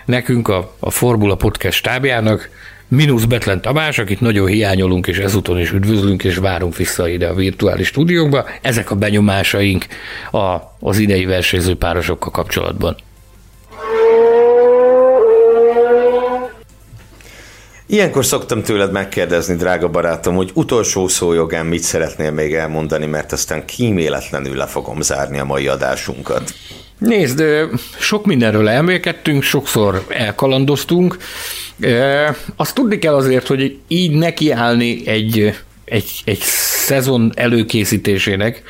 [0.05, 2.48] nekünk a, a Formula Podcast stábjának
[2.91, 7.35] Minusz Betlen Tamás, akit nagyon hiányolunk, és ezúton is üdvözlünk, és várunk vissza ide a
[7.35, 8.45] virtuális stúdiókba.
[8.62, 9.87] Ezek a benyomásaink
[10.31, 12.97] a, az idei versenyző párosokkal kapcsolatban.
[17.87, 23.65] Ilyenkor szoktam tőled megkérdezni, drága barátom, hogy utolsó szójogán mit szeretnél még elmondani, mert aztán
[23.65, 26.53] kíméletlenül le fogom zárni a mai adásunkat.
[27.01, 27.43] Nézd,
[27.98, 31.16] sok mindenről elmélkedtünk, sokszor elkalandoztunk.
[32.56, 35.55] Azt tudni kell azért, hogy így nekiállni egy,
[35.85, 36.39] egy, egy
[36.86, 38.62] szezon előkészítésének,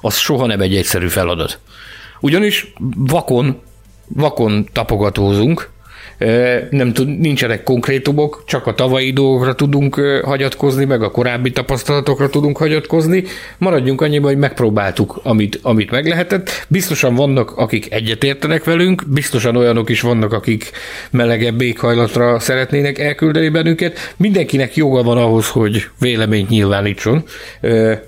[0.00, 1.58] az soha nem egy egyszerű feladat.
[2.20, 3.60] Ugyanis vakon,
[4.08, 5.70] vakon tapogatózunk,
[6.70, 12.56] nem tud, nincsenek konkrétumok, csak a tavalyi dolgokra tudunk hagyatkozni, meg a korábbi tapasztalatokra tudunk
[12.56, 13.24] hagyatkozni.
[13.58, 16.66] Maradjunk annyiban, hogy megpróbáltuk, amit, amit meg lehetett.
[16.68, 20.70] Biztosan vannak, akik egyetértenek velünk, biztosan olyanok is vannak, akik
[21.10, 24.14] melegebb éghajlatra szeretnének elküldeni bennünket.
[24.16, 27.24] Mindenkinek joga van ahhoz, hogy véleményt nyilvánítson.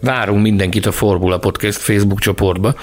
[0.01, 2.75] Várunk mindenkit a Formula Podcast Facebook csoportba,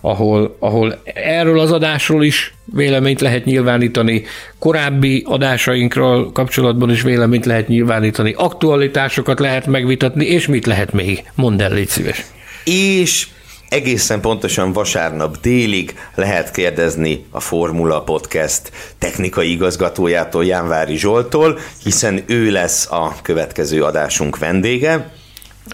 [0.00, 4.24] ahol, ahol erről az adásról is véleményt lehet nyilvánítani,
[4.58, 11.24] korábbi adásainkról kapcsolatban is véleményt lehet nyilvánítani, aktualitásokat lehet megvitatni, és mit lehet még?
[11.34, 12.24] Mondd el, légy szíves.
[12.64, 13.26] És
[13.68, 22.50] egészen pontosan vasárnap délig lehet kérdezni a Formula Podcast technikai igazgatójától, Jánvári Zsoltól, hiszen ő
[22.50, 25.10] lesz a következő adásunk vendége.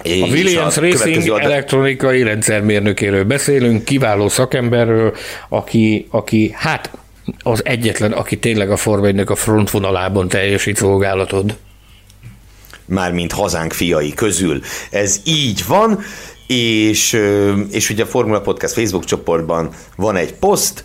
[0.05, 1.45] A Williams a Racing adás...
[1.45, 5.17] elektronikai rendszermérnökéről beszélünk, kiváló szakemberről,
[5.49, 6.91] aki, aki hát
[7.39, 11.57] az egyetlen, aki tényleg a Forma a frontvonalában teljesít szolgálatod.
[12.85, 14.61] Mármint hazánk fiai közül.
[14.91, 15.99] Ez így van,
[16.53, 17.21] és,
[17.71, 20.85] és ugye a Formula Podcast Facebook csoportban van egy poszt,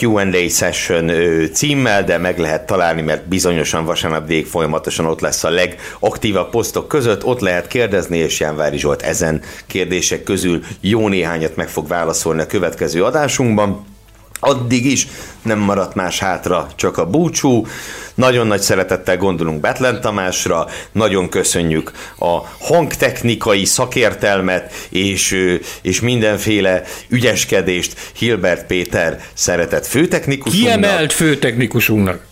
[0.00, 1.10] Q&A session
[1.52, 6.88] címmel, de meg lehet találni, mert bizonyosan vasárnap végig folyamatosan ott lesz a legaktívabb posztok
[6.88, 12.40] között, ott lehet kérdezni, és Jánvári Zsolt ezen kérdések közül jó néhányat meg fog válaszolni
[12.40, 13.96] a következő adásunkban.
[14.40, 15.06] Addig is
[15.42, 17.66] nem maradt más hátra, csak a búcsú.
[18.14, 28.10] Nagyon nagy szeretettel gondolunk Betlen Tamásra, nagyon köszönjük a hangtechnikai szakértelmet és, és mindenféle ügyeskedést
[28.18, 30.80] Hilbert Péter szeretett főtechnikusunknak.
[30.80, 32.27] Kiemelt főtechnikusunknak.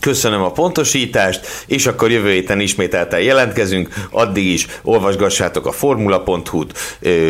[0.00, 3.88] Köszönöm a pontosítást, és akkor jövő héten ismételten jelentkezünk.
[4.10, 6.78] Addig is olvasgassátok a formula.hu-t,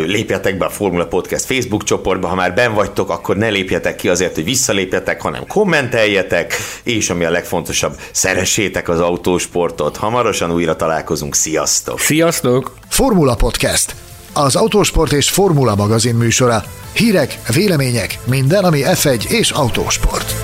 [0.07, 2.29] lépjetek be a Formula Podcast Facebook csoportba.
[2.29, 7.25] Ha már ben vagytok, akkor ne lépjetek ki azért, hogy visszalépjetek, hanem kommenteljetek, és ami
[7.25, 9.97] a legfontosabb, szeressétek az autósportot.
[9.97, 11.35] Hamarosan újra találkozunk.
[11.35, 12.01] Sziasztok!
[12.01, 12.75] Sziasztok!
[12.89, 13.95] Formula Podcast.
[14.33, 16.65] Az autósport és formula magazin műsora.
[16.93, 20.35] Hírek, vélemények, minden, ami F1 és autósport.